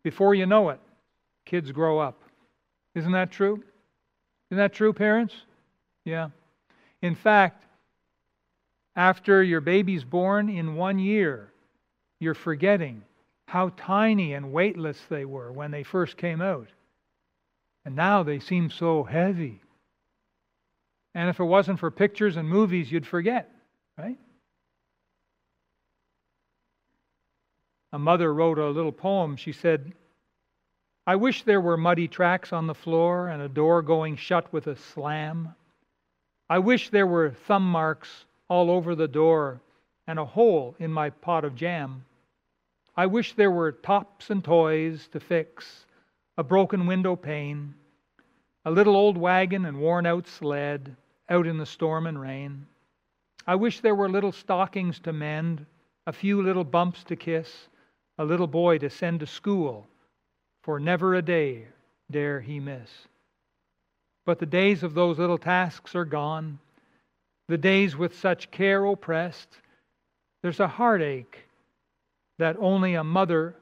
Before 0.03 0.35
you 0.35 0.45
know 0.45 0.69
it, 0.69 0.81
kids 1.47 1.73
grow 1.73 1.99
up. 1.99 2.21
Isn't 2.95 3.13
that 3.13 3.31
true? 3.31 3.63
Isn't 4.51 4.59
that 4.59 4.75
true, 4.75 4.93
parents? 4.93 5.35
Yeah. 6.05 6.29
In 7.01 7.15
fact, 7.15 7.65
after 8.95 9.43
your 9.43 9.61
baby's 9.61 10.05
born 10.05 10.49
in 10.49 10.77
one 10.77 10.99
year, 10.99 11.51
you're 12.21 12.35
forgetting 12.35 13.03
how 13.47 13.71
tiny 13.77 14.35
and 14.35 14.53
weightless 14.53 14.99
they 15.09 15.25
were 15.25 15.53
when 15.53 15.71
they 15.71 15.83
first 15.83 16.17
came 16.17 16.41
out. 16.41 16.69
And 17.85 17.95
now 17.95 18.23
they 18.23 18.39
seem 18.39 18.71
so 18.71 19.03
heavy. 19.05 19.61
And 21.15 21.29
if 21.29 21.39
it 21.39 21.45
wasn't 21.45 21.79
for 21.79 21.91
pictures 21.91 22.37
and 22.37 22.49
movies, 22.49 22.91
you'd 22.91 23.07
forget, 23.07 23.51
right? 23.99 24.19
A 27.93 27.99
mother 27.99 28.35
wrote 28.35 28.59
a 28.59 28.71
little 28.71 28.91
poem. 28.91 29.37
She 29.37 29.53
said, 29.53 29.93
I 31.07 31.17
wish 31.17 31.45
there 31.45 31.61
were 31.61 31.77
muddy 31.77 32.09
tracks 32.09 32.53
on 32.53 32.67
the 32.67 32.75
floor 32.75 33.29
and 33.29 33.43
a 33.43 33.49
door 33.49 33.83
going 33.83 34.17
shut 34.17 34.53
with 34.53 34.67
a 34.67 34.77
slam. 34.77 35.55
I 36.49 36.59
wish 36.59 36.89
there 36.89 37.07
were 37.07 37.31
thumb 37.47 37.71
marks 37.71 38.25
all 38.49 38.71
over 38.71 38.95
the 38.95 39.07
door 39.07 39.61
and 40.07 40.19
a 40.19 40.25
hole 40.25 40.75
in 40.79 40.93
my 40.93 41.11
pot 41.11 41.45
of 41.45 41.55
jam. 41.55 42.05
I 42.97 43.07
wish 43.07 43.35
there 43.35 43.51
were 43.51 43.73
tops 43.73 44.31
and 44.31 44.45
toys 44.45 45.09
to 45.09 45.21
fix, 45.21 45.87
a 46.37 46.45
broken 46.45 46.87
window 46.87 47.17
pane, 47.17 47.75
a 48.65 48.71
little 48.71 48.97
old 48.97 49.17
wagon 49.17 49.65
and 49.65 49.81
worn 49.81 50.07
out 50.07 50.27
sled 50.27 50.97
out 51.29 51.47
in 51.47 51.59
the 51.59 51.67
storm 51.67 52.07
and 52.07 52.21
rain. 52.21 52.67
I 53.47 53.57
wish 53.57 53.81
there 53.81 53.95
were 53.95 54.09
little 54.09 54.33
stockings 54.33 54.99
to 55.01 55.13
mend, 55.13 55.67
a 56.07 56.13
few 56.13 56.43
little 56.43 56.65
bumps 56.65 57.05
to 57.05 57.17
kiss, 57.17 57.69
a 58.19 58.25
little 58.25 58.47
boy 58.47 58.79
to 58.79 58.91
send 58.91 59.21
to 59.21 59.27
school, 59.27 59.87
for 60.63 60.79
never 60.79 61.15
a 61.15 61.23
day 61.23 61.67
dare 62.11 62.41
he 62.41 62.61
miss. 62.61 62.91
But 64.25 64.39
the 64.39 64.47
days 64.47 64.83
of 64.83 64.95
those 64.95 65.19
little 65.19 65.39
tasks 65.39 65.95
are 65.95 66.05
gone, 66.05 66.59
the 67.49 67.59
days 67.59 67.97
with 67.97 68.19
such 68.19 68.51
care 68.51 68.85
oppressed. 68.85 69.61
There's 70.45 70.61
a 70.61 70.69
heartache 70.69 71.47
that 72.37 72.59
only 72.59 72.97
a 72.97 73.03
mother 73.03 73.57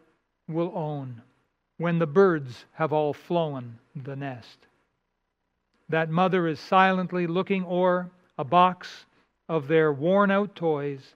will 0.49 0.73
own 0.75 1.23
when 1.77 2.01
the 2.01 2.09
birds 2.09 2.65
have 2.73 2.93
all 2.93 3.15
flown 3.15 3.79
the 3.95 4.17
nest. 4.17 4.67
That 5.91 6.11
mother 6.11 6.49
is 6.49 6.59
silently 6.59 7.29
looking 7.29 7.65
o'er 7.65 8.11
a 8.37 8.43
box 8.43 9.07
of 9.49 9.69
their 9.69 9.93
worn 9.93 10.33
out 10.33 10.57
toys, 10.57 11.15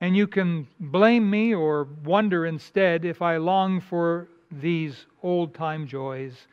And 0.00 0.16
you 0.16 0.28
can 0.28 0.68
blame 0.78 1.28
me 1.28 1.52
or 1.52 1.88
wonder 2.04 2.46
instead 2.46 3.04
if 3.04 3.20
I 3.22 3.38
long 3.38 3.80
for 3.80 4.28
these 4.52 5.06
old 5.24 5.54
time 5.54 5.88
joys, 5.88 6.46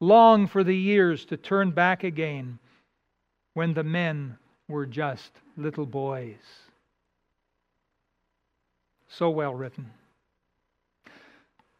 long 0.00 0.46
for 0.46 0.62
the 0.62 0.76
years 0.76 1.24
to 1.24 1.38
turn 1.38 1.70
back 1.70 2.04
again 2.04 2.58
when 3.54 3.72
the 3.72 3.84
men 3.84 4.36
were 4.68 4.84
just 4.84 5.32
little 5.56 5.86
boys. 5.86 6.67
So 9.08 9.30
well 9.30 9.54
written. 9.54 9.90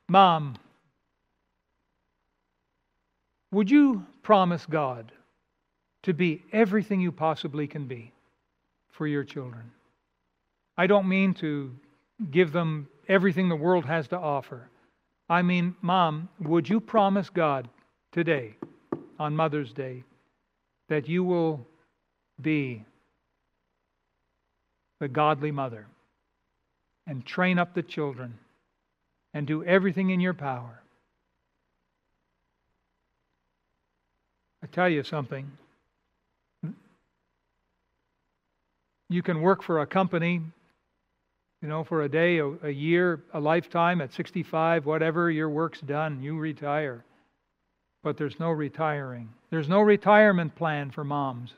Mom, 0.08 0.56
would 3.52 3.70
you 3.70 4.04
promise 4.22 4.64
God 4.66 5.12
to 6.02 6.14
be 6.14 6.42
everything 6.52 7.00
you 7.00 7.12
possibly 7.12 7.66
can 7.66 7.86
be 7.86 8.12
for 8.90 9.06
your 9.06 9.24
children? 9.24 9.70
I 10.76 10.86
don't 10.86 11.08
mean 11.08 11.34
to 11.34 11.74
give 12.30 12.52
them 12.52 12.88
everything 13.08 13.48
the 13.48 13.56
world 13.56 13.84
has 13.84 14.08
to 14.08 14.18
offer. 14.18 14.68
I 15.28 15.42
mean, 15.42 15.74
Mom, 15.82 16.28
would 16.40 16.68
you 16.68 16.80
promise 16.80 17.28
God 17.28 17.68
today, 18.12 18.56
on 19.18 19.36
Mother's 19.36 19.72
Day, 19.72 20.04
that 20.88 21.08
you 21.08 21.22
will 21.22 21.66
be 22.40 22.84
the 25.00 25.08
godly 25.08 25.50
mother 25.50 25.86
and 27.08 27.24
train 27.26 27.58
up 27.58 27.74
the 27.74 27.82
children 27.82 28.38
and 29.34 29.46
do 29.46 29.64
everything 29.64 30.10
in 30.10 30.20
your 30.20 30.34
power? 30.34 30.80
I 34.62 34.66
tell 34.66 34.88
you 34.88 35.02
something. 35.02 35.50
You 39.08 39.22
can 39.22 39.40
work 39.40 39.62
for 39.62 39.80
a 39.80 39.86
company, 39.86 40.42
you 41.62 41.68
know, 41.68 41.82
for 41.82 42.02
a 42.02 42.08
day, 42.08 42.38
a, 42.38 42.46
a, 42.62 42.70
year, 42.70 43.22
a 43.32 43.40
lifetime, 43.40 44.02
at 44.02 44.12
65, 44.12 44.84
whatever, 44.84 45.30
your 45.30 45.48
work's 45.48 45.80
done, 45.80 46.22
you 46.22 46.36
retire. 46.36 47.04
But 48.02 48.18
there's 48.18 48.38
no 48.38 48.50
retiring. 48.50 49.30
There's 49.50 49.68
no 49.68 49.80
retirement 49.80 50.54
plan 50.54 50.90
for 50.90 51.04
moms. 51.04 51.54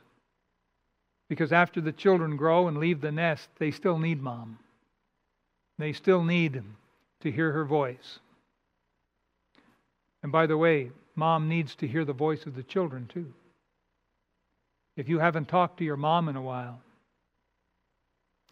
Because 1.27 1.51
after 1.51 1.81
the 1.81 1.91
children 1.91 2.37
grow 2.37 2.67
and 2.67 2.77
leave 2.77 3.01
the 3.01 3.11
nest, 3.11 3.49
they 3.59 3.71
still 3.71 3.97
need 3.97 4.21
mom. 4.21 4.57
They 5.81 5.93
still 5.93 6.23
need 6.23 6.61
to 7.21 7.31
hear 7.31 7.51
her 7.51 7.65
voice. 7.65 8.19
And 10.21 10.31
by 10.31 10.45
the 10.45 10.55
way, 10.55 10.91
mom 11.15 11.49
needs 11.49 11.73
to 11.77 11.87
hear 11.87 12.05
the 12.05 12.13
voice 12.13 12.45
of 12.45 12.53
the 12.53 12.61
children 12.61 13.09
too. 13.11 13.33
If 14.95 15.09
you 15.09 15.17
haven't 15.17 15.47
talked 15.47 15.79
to 15.79 15.83
your 15.83 15.97
mom 15.97 16.29
in 16.29 16.35
a 16.35 16.41
while, 16.41 16.79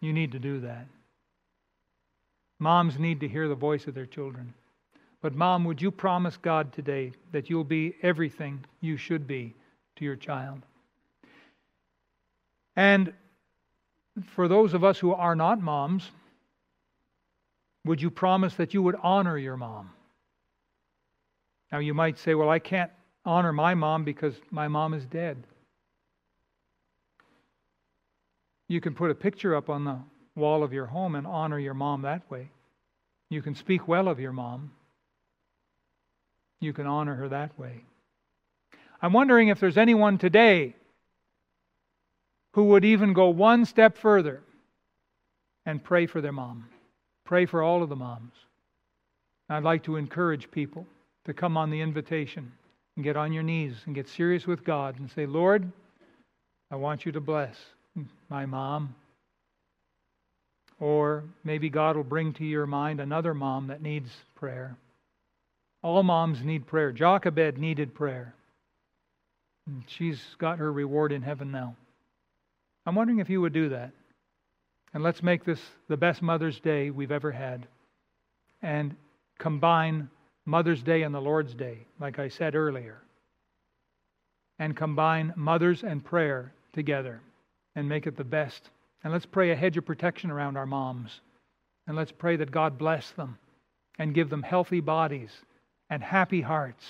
you 0.00 0.12
need 0.12 0.32
to 0.32 0.40
do 0.40 0.58
that. 0.62 0.86
Moms 2.58 2.98
need 2.98 3.20
to 3.20 3.28
hear 3.28 3.46
the 3.46 3.54
voice 3.54 3.86
of 3.86 3.94
their 3.94 4.06
children. 4.06 4.52
But, 5.22 5.36
Mom, 5.36 5.64
would 5.66 5.80
you 5.80 5.92
promise 5.92 6.36
God 6.36 6.72
today 6.72 7.12
that 7.30 7.48
you'll 7.48 7.62
be 7.62 7.94
everything 8.02 8.64
you 8.80 8.96
should 8.96 9.28
be 9.28 9.54
to 9.96 10.04
your 10.04 10.16
child? 10.16 10.62
And 12.74 13.12
for 14.34 14.48
those 14.48 14.74
of 14.74 14.82
us 14.82 14.98
who 14.98 15.12
are 15.12 15.36
not 15.36 15.62
moms, 15.62 16.10
would 17.84 18.00
you 18.02 18.10
promise 18.10 18.54
that 18.54 18.74
you 18.74 18.82
would 18.82 18.96
honor 19.02 19.38
your 19.38 19.56
mom? 19.56 19.90
Now, 21.72 21.78
you 21.78 21.94
might 21.94 22.18
say, 22.18 22.34
well, 22.34 22.50
I 22.50 22.58
can't 22.58 22.90
honor 23.24 23.52
my 23.52 23.74
mom 23.74 24.04
because 24.04 24.34
my 24.50 24.68
mom 24.68 24.92
is 24.94 25.06
dead. 25.06 25.46
You 28.68 28.80
can 28.80 28.94
put 28.94 29.10
a 29.10 29.14
picture 29.14 29.54
up 29.54 29.68
on 29.68 29.84
the 29.84 29.98
wall 30.36 30.62
of 30.62 30.72
your 30.72 30.86
home 30.86 31.14
and 31.14 31.26
honor 31.26 31.58
your 31.58 31.74
mom 31.74 32.02
that 32.02 32.28
way. 32.30 32.50
You 33.28 33.42
can 33.42 33.54
speak 33.54 33.86
well 33.88 34.08
of 34.08 34.20
your 34.20 34.32
mom. 34.32 34.72
You 36.60 36.72
can 36.72 36.86
honor 36.86 37.14
her 37.14 37.28
that 37.28 37.58
way. 37.58 37.84
I'm 39.00 39.12
wondering 39.12 39.48
if 39.48 39.60
there's 39.60 39.78
anyone 39.78 40.18
today 40.18 40.74
who 42.52 42.64
would 42.64 42.84
even 42.84 43.12
go 43.12 43.28
one 43.28 43.64
step 43.64 43.96
further 43.96 44.42
and 45.64 45.82
pray 45.82 46.06
for 46.06 46.20
their 46.20 46.32
mom. 46.32 46.68
Pray 47.30 47.46
for 47.46 47.62
all 47.62 47.80
of 47.80 47.88
the 47.88 47.94
moms. 47.94 48.32
I'd 49.48 49.62
like 49.62 49.84
to 49.84 49.94
encourage 49.94 50.50
people 50.50 50.84
to 51.26 51.32
come 51.32 51.56
on 51.56 51.70
the 51.70 51.80
invitation 51.80 52.50
and 52.96 53.04
get 53.04 53.16
on 53.16 53.32
your 53.32 53.44
knees 53.44 53.76
and 53.86 53.94
get 53.94 54.08
serious 54.08 54.48
with 54.48 54.64
God 54.64 54.98
and 54.98 55.08
say, 55.12 55.26
Lord, 55.26 55.70
I 56.72 56.74
want 56.74 57.06
you 57.06 57.12
to 57.12 57.20
bless 57.20 57.54
my 58.28 58.46
mom. 58.46 58.96
Or 60.80 61.22
maybe 61.44 61.70
God 61.70 61.94
will 61.94 62.02
bring 62.02 62.32
to 62.32 62.44
your 62.44 62.66
mind 62.66 62.98
another 62.98 63.32
mom 63.32 63.68
that 63.68 63.80
needs 63.80 64.10
prayer. 64.34 64.76
All 65.84 66.02
moms 66.02 66.42
need 66.42 66.66
prayer. 66.66 66.90
Jochebed 66.90 67.58
needed 67.58 67.94
prayer. 67.94 68.34
And 69.68 69.84
she's 69.86 70.20
got 70.38 70.58
her 70.58 70.72
reward 70.72 71.12
in 71.12 71.22
heaven 71.22 71.52
now. 71.52 71.76
I'm 72.84 72.96
wondering 72.96 73.20
if 73.20 73.30
you 73.30 73.40
would 73.40 73.52
do 73.52 73.68
that. 73.68 73.92
And 74.92 75.02
let's 75.02 75.22
make 75.22 75.44
this 75.44 75.60
the 75.88 75.96
best 75.96 76.20
Mother's 76.22 76.60
Day 76.60 76.90
we've 76.90 77.12
ever 77.12 77.30
had. 77.30 77.66
And 78.62 78.96
combine 79.38 80.10
Mother's 80.44 80.82
Day 80.82 81.02
and 81.02 81.14
the 81.14 81.20
Lord's 81.20 81.54
Day, 81.54 81.86
like 82.00 82.18
I 82.18 82.28
said 82.28 82.54
earlier, 82.54 83.00
and 84.58 84.76
combine 84.76 85.32
mothers 85.36 85.84
and 85.84 86.04
prayer 86.04 86.52
together 86.72 87.20
and 87.76 87.88
make 87.88 88.06
it 88.06 88.16
the 88.16 88.24
best. 88.24 88.70
And 89.02 89.12
let's 89.12 89.26
pray 89.26 89.50
a 89.50 89.56
hedge 89.56 89.76
of 89.76 89.86
protection 89.86 90.30
around 90.30 90.56
our 90.56 90.66
moms. 90.66 91.20
And 91.86 91.96
let's 91.96 92.12
pray 92.12 92.36
that 92.36 92.50
God 92.50 92.76
bless 92.76 93.10
them 93.12 93.38
and 93.98 94.14
give 94.14 94.28
them 94.28 94.42
healthy 94.42 94.80
bodies 94.80 95.30
and 95.88 96.02
happy 96.02 96.40
hearts 96.40 96.84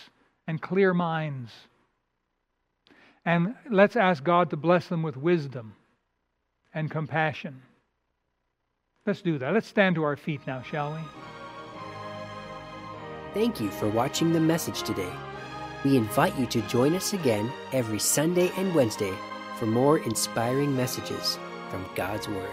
and 0.47 0.61
clear 0.61 0.93
minds. 0.93 1.53
And 3.25 3.55
let's 3.71 3.97
ask 3.97 4.25
God 4.25 4.51
to 4.51 4.57
bless 4.57 4.89
them 4.89 5.03
with 5.03 5.17
wisdom 5.17 5.75
and 6.75 6.91
compassion. 6.91 7.63
Let's 9.11 9.23
do 9.23 9.39
that. 9.39 9.53
Let's 9.53 9.67
stand 9.67 9.97
to 9.97 10.05
our 10.05 10.17
feet 10.17 10.41
now, 10.47 10.63
shall 10.63 10.93
we? 10.93 11.01
Thank 13.35 13.61
you 13.61 13.69
for 13.69 13.89
watching 13.89 14.33
the 14.33 14.39
message 14.39 14.85
today. 14.85 15.13
We 15.85 15.97
invite 15.97 16.39
you 16.39 16.47
to 16.47 16.61
join 16.69 16.95
us 16.95 17.13
again 17.13 17.51
every 17.73 17.99
Sunday 17.99 18.53
and 18.57 18.73
Wednesday 18.73 19.13
for 19.59 19.67
more 19.67 19.99
inspiring 19.99 20.77
messages 20.77 21.41
from 21.71 21.85
God's 21.97 22.29
Word. 22.29 22.51